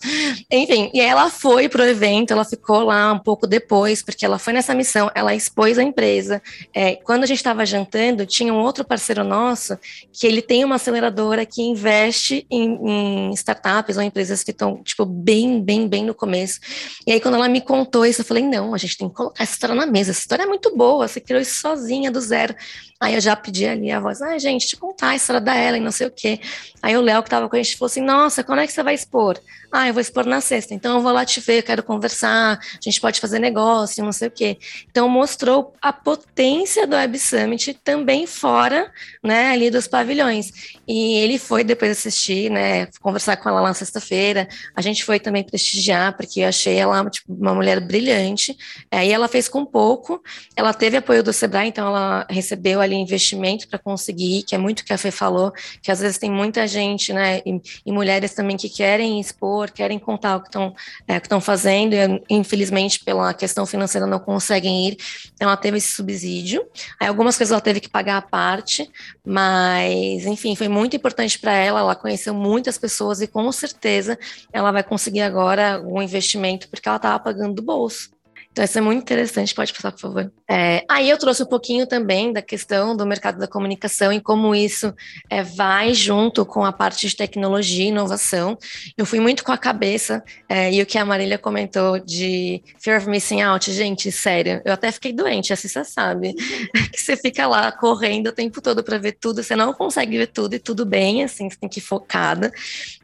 [0.52, 4.54] Enfim, e ela foi pro evento, ela ficou lá um pouco depois, porque ela foi
[4.54, 6.42] nessa missão, ela expôs a empresa.
[6.74, 9.78] É, quando a gente estava jantando, tinha um outro parceiro nosso
[10.12, 15.06] que ele tem uma aceleradora que investe em, em startups ou empresas que estão, tipo,
[15.06, 16.60] bem, bem, bem no começo.
[17.06, 19.44] E aí, quando ela me contou isso, eu falei, não, a gente tem que colocar
[19.44, 22.56] essa história na mesa, essa história é muito boa, você criou isso sozinha, do zero.
[23.00, 25.82] Aí eu já pedi ali a voz, ah, gente, te contar a história da Ellen,
[25.82, 26.40] não sei o quê.
[26.82, 28.82] Aí o Léo, que estava com a gente, falou assim, nossa, quando é que você
[28.82, 29.38] vai expor?
[29.70, 32.82] Ah, eu vou expor na sexta, então eu vou lá te ver, quero conversar, a
[32.82, 34.58] gente pode fazer negócio, não sei o quê.
[34.90, 38.90] Então mostrou a potência do Web Summit também fora,
[39.22, 40.78] né, ali dos pavilhões.
[40.88, 44.48] E ele foi depois assistir, né, conversar com ela lá na sexta-feira.
[44.74, 48.58] A gente foi também prestigiar, porque eu achei ela tipo, uma mulher brilhante.
[48.90, 50.24] Aí ela fez com pouco,
[50.56, 54.80] ela teve apoio do Sebrae, então ela recebeu ali investimento para conseguir, que é muito
[54.80, 55.52] o que a Fê falou,
[55.82, 59.98] que às vezes tem muita gente, né, e, e mulheres também que querem expor, querem
[59.98, 60.74] contar o que estão
[61.08, 64.98] é, fazendo, e infelizmente, pela questão financeira, não conseguem ir.
[65.34, 66.66] Então, ela teve esse subsídio.
[67.00, 68.90] Aí, algumas coisas ela teve que pagar a parte,
[69.26, 71.80] mas, enfim, foi muito importante para ela.
[71.80, 74.18] Ela conheceu muitas pessoas e, com certeza,
[74.54, 78.17] ela vai conseguir agora um investimento, porque ela estava pagando do bolso.
[78.58, 79.54] Então, isso é muito interessante.
[79.54, 80.32] Pode passar, por favor.
[80.50, 84.56] É, aí eu trouxe um pouquinho também da questão do mercado da comunicação e como
[84.56, 84.92] isso
[85.30, 88.58] é, vai junto com a parte de tecnologia e inovação.
[88.98, 92.98] Eu fui muito com a cabeça, é, e o que a Marília comentou de fear
[92.98, 96.34] of missing out, gente, sério, eu até fiquei doente, assim você sabe.
[96.92, 100.28] que você fica lá correndo o tempo todo para ver tudo, você não consegue ver
[100.28, 102.52] tudo e tudo bem, assim, você tem que ir focada.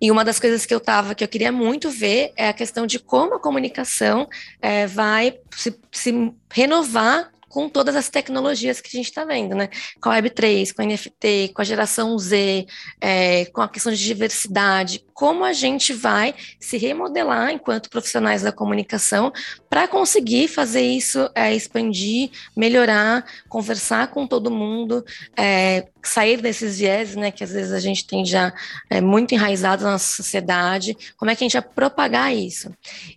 [0.01, 2.87] E uma das coisas que eu tava, que eu queria muito ver é a questão
[2.87, 4.27] de como a comunicação
[4.59, 9.69] é, vai se, se renovar com todas as tecnologias que a gente está vendo, né?
[10.01, 12.65] Com a Web3, com a NFT, com a geração Z,
[12.99, 18.51] é, com a questão de diversidade, como a gente vai se remodelar enquanto profissionais da
[18.51, 19.31] comunicação
[19.69, 25.01] para conseguir fazer isso é, expandir, melhorar, conversar com todo mundo,
[25.37, 28.53] é, sair desses viés, né, que às vezes a gente tem já
[28.89, 32.69] é, muito enraizado na sociedade, como é que a gente vai propagar isso?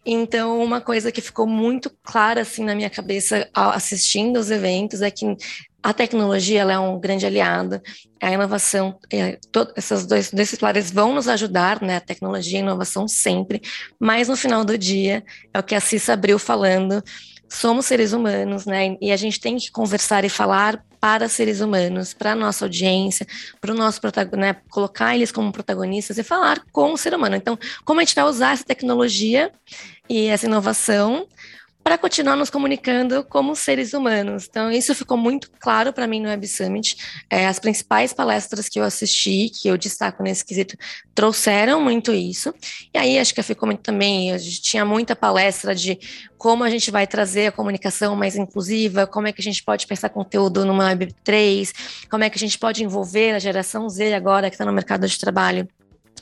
[0.07, 5.11] Então, uma coisa que ficou muito clara, assim, na minha cabeça assistindo os eventos é
[5.11, 5.37] que
[5.87, 7.81] a tecnologia é um grande aliado,
[8.21, 11.99] a inovação, é, todos esses dois, dois pilares vão nos ajudar, né?
[11.99, 13.63] A tecnologia e a inovação sempre,
[13.97, 15.23] mas no final do dia,
[15.55, 17.01] é o que a Cissa abriu falando,
[17.49, 18.97] somos seres humanos, né?
[19.01, 23.25] E a gente tem que conversar e falar para seres humanos, para a nossa audiência,
[23.61, 24.57] para o nosso protagonista, né?
[24.69, 27.37] colocar eles como protagonistas e falar com o ser humano.
[27.37, 29.53] Então, como a gente vai usar essa tecnologia
[30.09, 31.29] e essa inovação
[31.87, 34.49] para continuar nos comunicando como seres humanos.
[34.51, 36.97] Então, isso ficou muito claro para mim no Web Summit.
[37.31, 40.77] É, as principais palestras que eu assisti, que eu destaco nesse quesito,
[41.15, 42.53] trouxeram muito isso.
[42.93, 45.97] E aí, acho que ficou muito também, a gente tinha muita palestra de
[46.37, 49.87] como a gente vai trazer a comunicação mais inclusiva, como é que a gente pode
[49.87, 51.71] pensar conteúdo numa Web3,
[52.11, 55.07] como é que a gente pode envolver a geração Z agora que está no mercado
[55.07, 55.69] de trabalho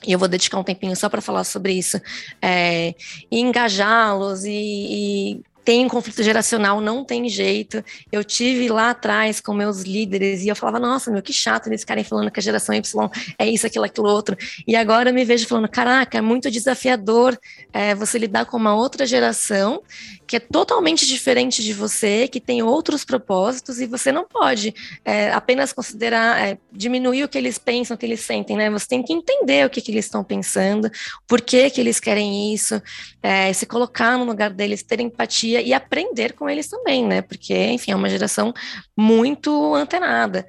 [0.06, 1.98] e eu vou dedicar um tempinho só para falar sobre isso,
[2.42, 2.94] é,
[3.30, 7.82] e engajá-los e, e tem conflito geracional, não tem jeito.
[8.12, 11.80] Eu tive lá atrás com meus líderes e eu falava, nossa, meu, que chato eles
[11.80, 14.36] ficarem falando que a geração Y é isso, aquilo, aquilo outro.
[14.66, 17.38] E agora eu me vejo falando, caraca, é muito desafiador
[17.72, 19.82] é, você lidar com uma outra geração
[20.26, 25.30] que é totalmente diferente de você, que tem outros propósitos e você não pode é,
[25.30, 28.70] apenas considerar, é, diminuir o que eles pensam, o que eles sentem, né?
[28.70, 30.90] Você tem que entender o que, que eles estão pensando,
[31.26, 32.80] por que, que eles querem isso,
[33.22, 37.22] é, se colocar no lugar deles, ter empatia e aprender com eles também, né?
[37.22, 38.52] Porque, enfim, é uma geração
[38.96, 40.46] muito antenada.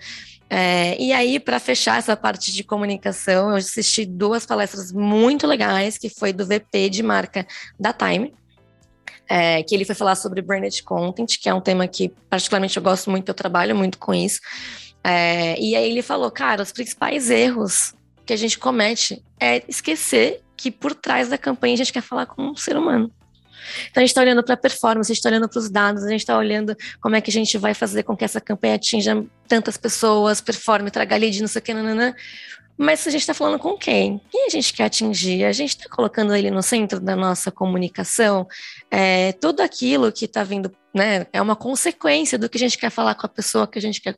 [0.50, 5.98] É, e aí, para fechar essa parte de comunicação, eu assisti duas palestras muito legais,
[5.98, 7.46] que foi do VP de marca
[7.80, 8.34] da Time,
[9.28, 12.84] é, que ele foi falar sobre branded content, que é um tema que particularmente eu
[12.84, 14.40] gosto muito, eu trabalho muito com isso.
[15.04, 17.94] É, e aí ele falou, cara, os principais erros
[18.26, 22.26] que a gente comete é esquecer que por trás da campanha a gente quer falar
[22.26, 23.12] com um ser humano.
[23.90, 26.04] Então a gente está olhando para a performance, a gente está olhando para os dados,
[26.04, 28.76] a gente está olhando como é que a gente vai fazer com que essa campanha
[28.76, 32.14] atinja tantas pessoas, performe, traga lead, não sei o que, nananã.
[32.78, 34.20] Mas a gente está falando com quem?
[34.30, 35.46] Quem a gente quer atingir?
[35.46, 38.46] A gente está colocando ele no centro da nossa comunicação?
[38.92, 42.90] É, tudo aquilo que está vindo, né, é uma consequência do que a gente quer
[42.90, 44.18] falar com a pessoa que a gente quer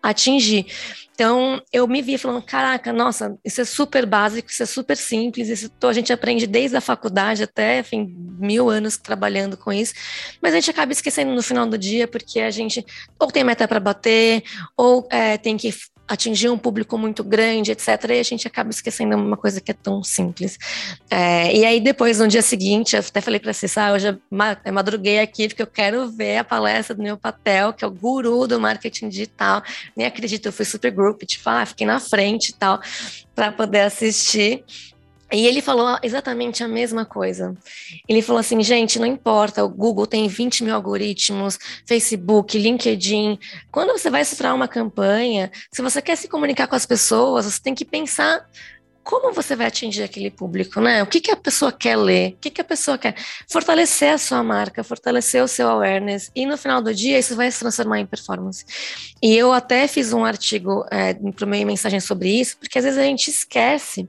[0.00, 0.66] atingir.
[1.14, 5.48] Então, eu me vi falando, caraca, nossa, isso é super básico, isso é super simples,
[5.48, 9.94] isso a gente aprende desde a faculdade até, enfim, mil anos trabalhando com isso,
[10.42, 12.84] mas a gente acaba esquecendo no final do dia, porque a gente
[13.18, 14.44] ou tem meta para bater,
[14.76, 15.72] ou é, tem que
[16.08, 17.88] atingir um público muito grande, etc.
[18.10, 20.58] E a gente acaba esquecendo uma coisa que é tão simples.
[21.10, 24.72] É, e aí, depois, no dia seguinte, eu até falei para vocês, ah, hoje eu
[24.72, 28.46] madruguei aqui porque eu quero ver a palestra do Neil Patel, que é o guru
[28.46, 29.62] do marketing digital.
[29.96, 32.80] Nem acredito, eu fui super group, tipo, ah, fiquei na frente e tal,
[33.34, 34.64] para poder assistir.
[35.32, 37.54] E ele falou exatamente a mesma coisa.
[38.08, 43.38] Ele falou assim, gente, não importa, o Google tem 20 mil algoritmos, Facebook, LinkedIn.
[43.72, 47.60] Quando você vai estruturar uma campanha, se você quer se comunicar com as pessoas, você
[47.60, 48.46] tem que pensar
[49.06, 51.00] como você vai atingir aquele público, né?
[51.00, 52.32] O que, que a pessoa quer ler?
[52.32, 53.14] O que, que a pessoa quer?
[53.48, 57.48] Fortalecer a sua marca, fortalecer o seu awareness, e no final do dia isso vai
[57.48, 58.64] se transformar em performance.
[59.22, 62.98] E eu até fiz um artigo é, para meio mensagem sobre isso, porque às vezes
[62.98, 64.08] a gente esquece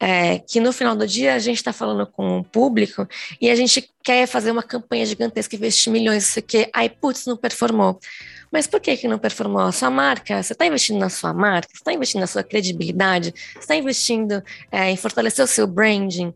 [0.00, 3.06] é, que no final do dia a gente está falando com o público
[3.40, 7.36] e a gente quer fazer uma campanha gigantesca, investir milhões, isso aqui, aí, putz, não
[7.36, 8.00] performou.
[8.52, 10.42] Mas por que, que não performou a sua marca?
[10.42, 11.68] Você está investindo na sua marca?
[11.72, 13.34] Você está investindo na sua credibilidade?
[13.54, 16.34] Você está investindo é, em fortalecer o seu branding?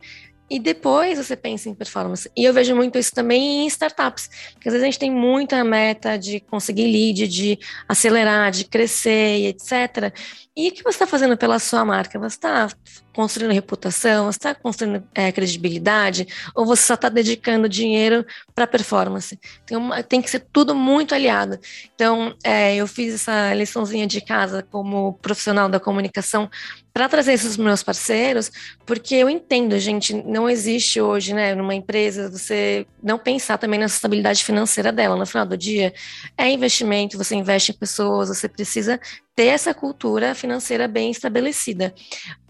[0.49, 2.31] e depois você pensa em performance.
[2.37, 5.63] E eu vejo muito isso também em startups, porque às vezes a gente tem muita
[5.65, 7.59] meta de conseguir lead, de
[7.89, 10.13] acelerar, de crescer, etc.
[10.57, 12.19] E o que você está fazendo pela sua marca?
[12.19, 12.69] Você está
[13.13, 19.39] construindo reputação, você está construindo é, credibilidade, ou você só está dedicando dinheiro para performance?
[19.67, 21.59] Tem, uma, tem, que ser tudo muito aliado.
[21.95, 26.49] Então, é, eu fiz essa liçãozinha de casa como profissional da comunicação
[26.91, 28.51] para trazer esses meus parceiros,
[28.87, 33.87] porque eu entendo, gente, não existe hoje, né, numa empresa, você não pensar também na
[33.87, 35.15] sustentabilidade financeira dela.
[35.17, 35.93] No final do dia,
[36.39, 38.99] é investimento, você investe em pessoas, você precisa
[39.37, 41.95] ter essa cultura financeira bem estabelecida.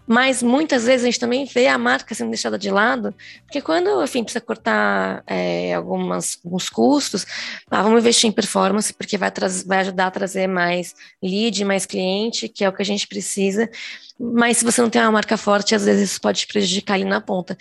[0.07, 3.13] Mas muitas vezes a gente também vê a marca sendo deixada de lado,
[3.43, 7.25] porque quando, enfim, precisa cortar é, algumas, alguns custos,
[7.69, 9.29] ah, vamos investir em performance, porque vai,
[9.65, 13.69] vai ajudar a trazer mais lead, mais cliente, que é o que a gente precisa.
[14.17, 17.19] Mas se você não tem uma marca forte, às vezes isso pode prejudicar ali na
[17.19, 17.57] ponta.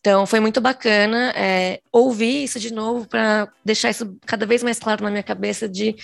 [0.00, 4.78] Então, foi muito bacana é, ouvir isso de novo para deixar isso cada vez mais
[4.78, 5.94] claro na minha cabeça de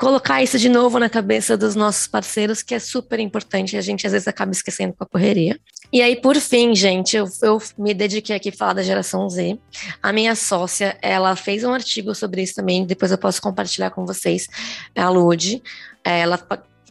[0.00, 4.06] colocar isso de novo na cabeça dos nossos parceiros, que é super importante, a gente
[4.06, 5.60] às vezes acaba esquecendo com a correria.
[5.92, 9.58] E aí, por fim, gente, eu, eu me dediquei aqui a falar da geração Z.
[10.02, 14.06] A minha sócia, ela fez um artigo sobre isso também, depois eu posso compartilhar com
[14.06, 14.48] vocês,
[14.96, 15.62] a Lud.
[16.02, 16.40] Ela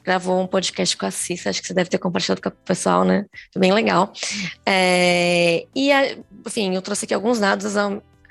[0.03, 3.03] gravou um podcast com a Cissa, acho que você deve ter compartilhado com o pessoal,
[3.03, 3.25] né?
[3.51, 4.13] Foi bem legal.
[4.63, 5.89] É, e,
[6.45, 7.75] enfim, eu trouxe aqui alguns dados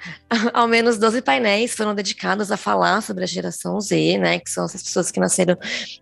[0.53, 4.65] ao menos 12 painéis foram dedicados a falar sobre a geração Z, né, que são
[4.65, 5.57] essas pessoas que nasceram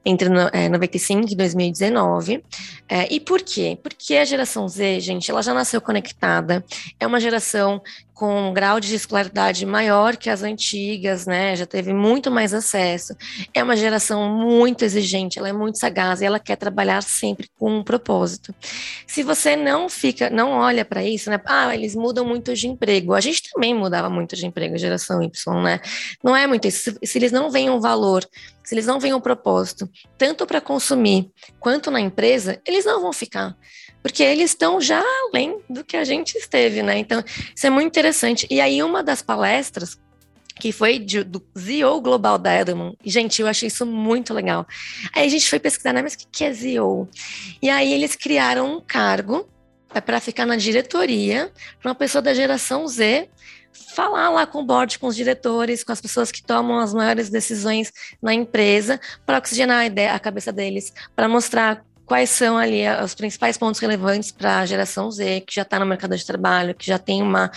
[0.05, 2.45] entre é, 95 e 2019.
[2.89, 3.79] É, e por quê?
[3.83, 6.65] Porque a geração Z, gente, ela já nasceu conectada,
[6.99, 7.83] é uma geração
[8.17, 11.55] com um grau de escolaridade maior que as antigas, né?
[11.55, 13.15] Já teve muito mais acesso.
[13.53, 17.71] É uma geração muito exigente, ela é muito sagaz e ela quer trabalhar sempre com
[17.71, 18.55] um propósito.
[19.07, 21.39] Se você não fica, não olha para isso, né?
[21.45, 23.13] Ah, eles mudam muito de emprego.
[23.13, 25.79] A gente também mudava muito de emprego, geração Y, né?
[26.25, 26.91] Não é muito isso.
[26.91, 28.27] Se, se eles não veem um valor,
[28.65, 33.13] se eles não veem um propósito, tanto para consumir quanto na empresa, eles não vão
[33.13, 33.55] ficar
[34.07, 36.97] porque eles estão já além do que a gente esteve, né?
[36.97, 38.47] Então, isso é muito interessante.
[38.49, 39.99] E aí, uma das palestras
[40.61, 42.97] que foi de, do ZO Global da Edelman.
[43.05, 44.65] Gente, eu achei isso muito legal.
[45.13, 47.09] Aí a gente foi pesquisar, né, mas o que, é ZO?
[47.61, 49.49] E aí eles criaram um cargo
[49.93, 51.51] é para ficar na diretoria,
[51.81, 53.29] para uma pessoa da geração Z
[53.93, 57.29] falar lá com o board, com os diretores, com as pessoas que tomam as maiores
[57.29, 57.93] decisões
[58.23, 63.15] na empresa, para oxigenar a, ideia, a cabeça deles, para mostrar quais são ali os
[63.15, 66.87] principais pontos relevantes para a geração Z, que já está no mercado de trabalho, que
[66.87, 67.51] já tem uma,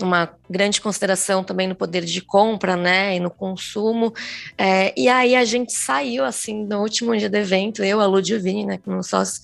[0.00, 4.14] uma grande consideração também no poder de compra, né, e no consumo.
[4.56, 8.64] É, e aí a gente saiu, assim, no último dia do evento, eu, a Ludivine,
[8.64, 9.42] né, como sócio,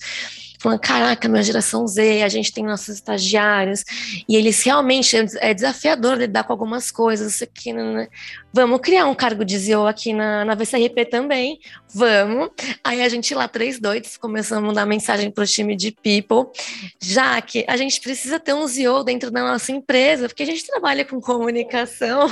[0.63, 3.83] falando, caraca, minha geração Z, a gente tem nossos estagiários,
[4.27, 8.07] e eles realmente, é desafiador lidar com algumas coisas, aqui, né, né?
[8.53, 11.59] vamos criar um cargo de ZO aqui na, na VCRP também,
[11.93, 12.49] vamos.
[12.81, 16.49] Aí a gente lá, três doidos, começamos a mandar mensagem para o time de People,
[17.01, 20.65] já que a gente precisa ter um ZO dentro da nossa empresa, porque a gente
[20.65, 22.29] trabalha com comunicação.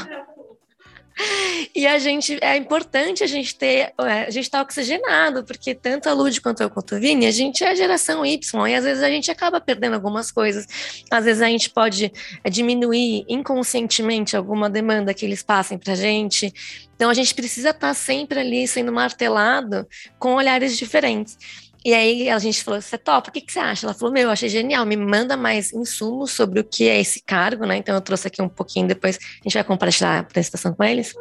[1.74, 6.09] E a gente é importante a gente ter, é, a gente tá oxigenado, porque tanto
[6.09, 8.84] a Lud quanto eu quanto o Vini, a gente é a geração Y, e às
[8.84, 10.67] vezes a gente acaba perdendo algumas coisas.
[11.09, 12.11] Às vezes a gente pode
[12.43, 16.53] é, diminuir inconscientemente alguma demanda que eles passem pra gente.
[16.95, 19.88] Então a gente precisa estar tá sempre ali sendo martelado
[20.19, 21.38] com olhares diferentes.
[21.84, 23.88] E aí a gente falou, você topa, o que, que você acha?
[23.88, 27.23] Ela falou, meu, eu achei genial, me manda mais insumos sobre o que é esse
[27.23, 27.77] cargo, né?
[27.77, 31.13] Então eu trouxe aqui um pouquinho, depois a gente vai compartilhar a apresentação com eles.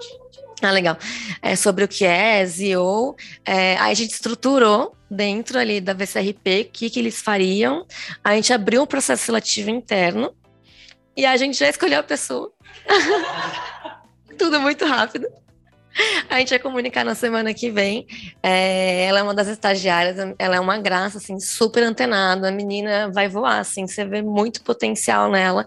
[0.62, 0.98] Ah, legal.
[1.40, 3.16] É sobre o que é SEO.
[3.46, 7.86] É, aí a gente estruturou dentro ali da VCRP o que, que eles fariam.
[8.22, 10.34] A gente abriu um processo seletivo interno
[11.16, 12.52] e a gente já escolheu a pessoa.
[14.38, 15.26] Tudo muito rápido.
[16.28, 18.06] A gente vai comunicar na semana que vem.
[18.42, 22.48] É, ela é uma das estagiárias, ela é uma graça, assim, super antenada.
[22.48, 25.66] A menina vai voar, assim, você vê muito potencial nela.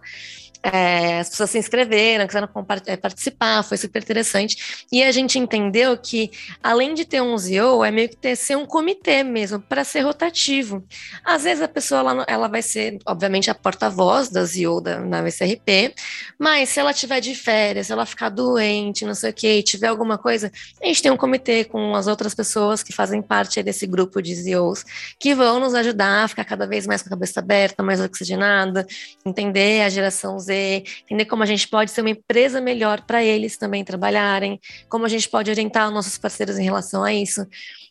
[0.66, 2.48] É, as pessoas se inscreveram, quiseram
[2.86, 4.86] é, participar, foi super interessante.
[4.90, 6.32] E a gente entendeu que,
[6.64, 10.02] além de ter um ZO, é meio que ter ser um comitê mesmo, para ser
[10.02, 10.82] rotativo.
[11.26, 15.22] Às vezes a pessoa ela, ela vai ser, obviamente, a porta-voz da ZO da, na
[15.22, 15.94] VCRP,
[16.40, 19.88] mas se ela tiver de férias, se ela ficar doente, não sei o que, tiver
[19.88, 20.50] alguma coisa,
[20.82, 24.34] a gente tem um comitê com as outras pessoas que fazem parte desse grupo de
[24.34, 24.86] ZOs,
[25.20, 28.88] que vão nos ajudar a ficar cada vez mais com a cabeça aberta, mais oxigenada,
[29.26, 33.24] entender a geração Z fazer, entender como a gente pode ser uma empresa melhor para
[33.24, 37.46] eles também trabalharem, como a gente pode orientar os nossos parceiros em relação a isso.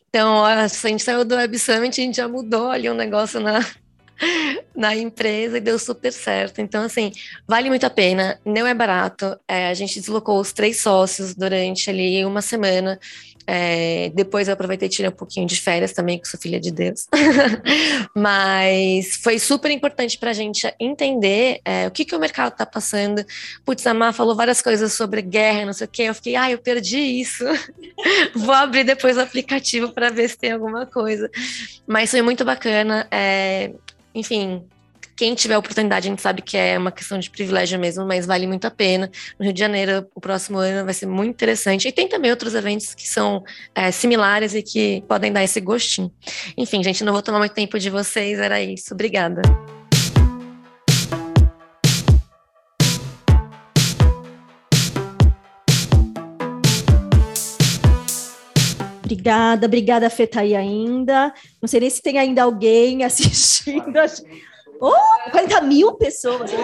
[0.09, 3.65] Então, a gente saiu do Web Summit, a gente já mudou ali um negócio na,
[4.75, 6.61] na empresa e deu super certo.
[6.61, 7.11] Então, assim,
[7.47, 9.37] vale muito a pena, não é barato.
[9.47, 12.99] É, a gente deslocou os três sócios durante ali uma semana.
[13.45, 16.71] É, depois eu aproveitei e tirei um pouquinho de férias também, que sou filha de
[16.71, 17.07] Deus.
[18.15, 22.65] Mas foi super importante para a gente entender é, o que, que o mercado está
[22.65, 23.25] passando.
[23.65, 26.03] Putz, a Má falou várias coisas sobre guerra, não sei o quê.
[26.03, 27.43] Eu fiquei, ah, eu perdi isso.
[28.35, 31.29] Vou abrir depois o aplicativo para ver se tem alguma coisa.
[31.85, 33.07] Mas foi muito bacana.
[33.11, 33.71] É,
[34.15, 34.63] enfim,
[35.15, 38.47] quem tiver oportunidade, a gente sabe que é uma questão de privilégio mesmo, mas vale
[38.47, 39.09] muito a pena.
[39.37, 41.87] No Rio de Janeiro, o próximo ano vai ser muito interessante.
[41.87, 43.43] E tem também outros eventos que são
[43.75, 46.11] é, similares e que podem dar esse gostinho.
[46.57, 48.93] Enfim, gente, não vou tomar muito tempo de vocês, era isso.
[48.93, 49.41] Obrigada.
[59.03, 61.31] Obrigada, obrigada, Fê, tá aí ainda.
[61.61, 63.93] Não sei nem se tem ainda alguém assistindo.
[64.85, 66.51] Oh, 40 mil pessoas.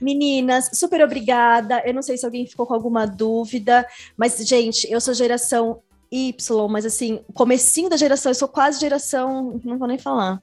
[0.00, 1.80] Meninas, super obrigada.
[1.86, 3.86] Eu não sei se alguém ficou com alguma dúvida,
[4.16, 5.80] mas, gente, eu sou geração
[6.10, 10.42] Y, mas assim, comecinho da geração, eu sou quase geração, não vou nem falar.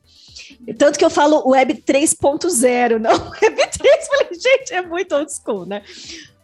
[0.77, 5.65] Tanto que eu falo Web 3.0, não Web 3, falei, gente, é muito old school,
[5.65, 5.83] né?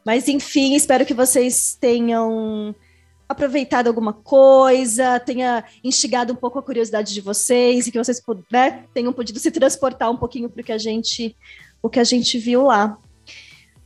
[0.04, 2.76] Mas enfim, espero que vocês tenham
[3.32, 8.22] aproveitado alguma coisa, tenha instigado um pouco a curiosidade de vocês e que vocês
[8.52, 11.36] né, tenham podido se transportar um pouquinho para o que a gente
[11.82, 12.98] o que a gente viu lá.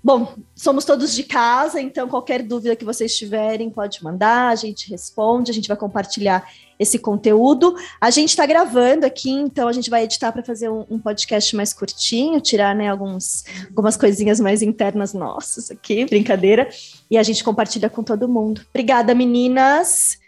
[0.06, 4.88] Bom, somos todos de casa, então qualquer dúvida que vocês tiverem, pode mandar, a gente
[4.88, 6.47] responde, a gente vai compartilhar
[6.78, 7.76] esse conteúdo.
[7.99, 11.56] A gente está gravando aqui, então a gente vai editar para fazer um, um, podcast
[11.56, 16.70] mais curtinho, tirar né, alguns, algumas coisinhas mais internas nossas aqui, brincadeira,
[17.10, 18.62] e a gente compartilha com todo mundo.
[18.70, 20.20] Obrigada, meninas.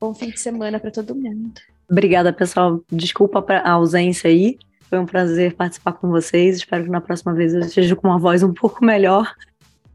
[0.00, 1.60] Bom fim de semana para todo mundo.
[1.90, 2.80] Obrigada, pessoal.
[2.90, 4.58] Desculpa a ausência aí.
[4.88, 6.56] Foi um prazer participar com vocês.
[6.56, 9.32] Espero que na próxima vez eu esteja com uma voz um pouco melhor.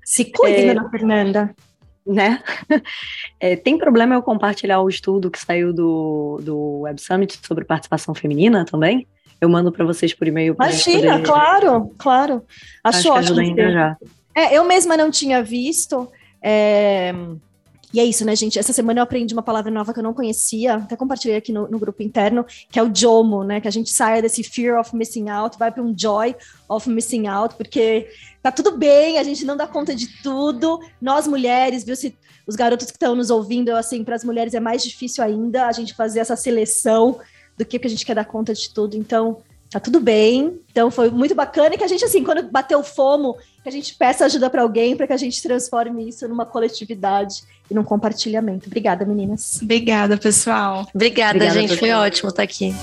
[0.04, 1.56] Se cuide, é, dona Fernanda.
[2.06, 2.44] Né?
[3.40, 8.14] É, tem problema eu compartilhar o estudo que saiu do, do Web Summit sobre participação
[8.14, 9.08] feminina também?
[9.42, 10.54] Eu mando para vocês por e-mail.
[10.54, 11.26] Imagina, poder...
[11.26, 12.44] claro, claro.
[12.84, 13.60] Acho, Acho ótimo.
[14.36, 16.10] É, eu mesma não tinha visto.
[16.42, 17.14] É...
[17.94, 18.58] E é isso, né, gente?
[18.58, 21.68] Essa semana eu aprendi uma palavra nova que eu não conhecia, até compartilhei aqui no,
[21.70, 23.62] no grupo interno, que é o JOMO, né?
[23.62, 26.36] Que a gente saia desse fear of missing out, vai para um joy
[26.68, 28.10] of missing out, porque
[28.42, 30.80] tá tudo bem, a gente não dá conta de tudo.
[31.00, 31.96] Nós mulheres, viu?
[31.96, 32.18] Se
[32.48, 35.72] os garotos que estão nos ouvindo, assim, para as mulheres é mais difícil ainda a
[35.72, 37.20] gente fazer essa seleção
[37.56, 38.98] do que, que a gente quer dar conta de tudo.
[38.98, 39.38] Então,
[39.74, 40.60] tá tudo bem.
[40.72, 43.72] Então foi muito bacana e que a gente, assim, quando bateu o fomo, que a
[43.72, 47.84] gente peça ajuda para alguém para que a gente transforme isso numa coletividade e num
[47.84, 48.68] compartilhamento.
[48.68, 49.60] Obrigada, meninas.
[49.62, 50.88] Obrigada, pessoal.
[50.94, 51.78] Obrigada, Obrigada gente.
[51.78, 52.74] Foi ótimo estar aqui.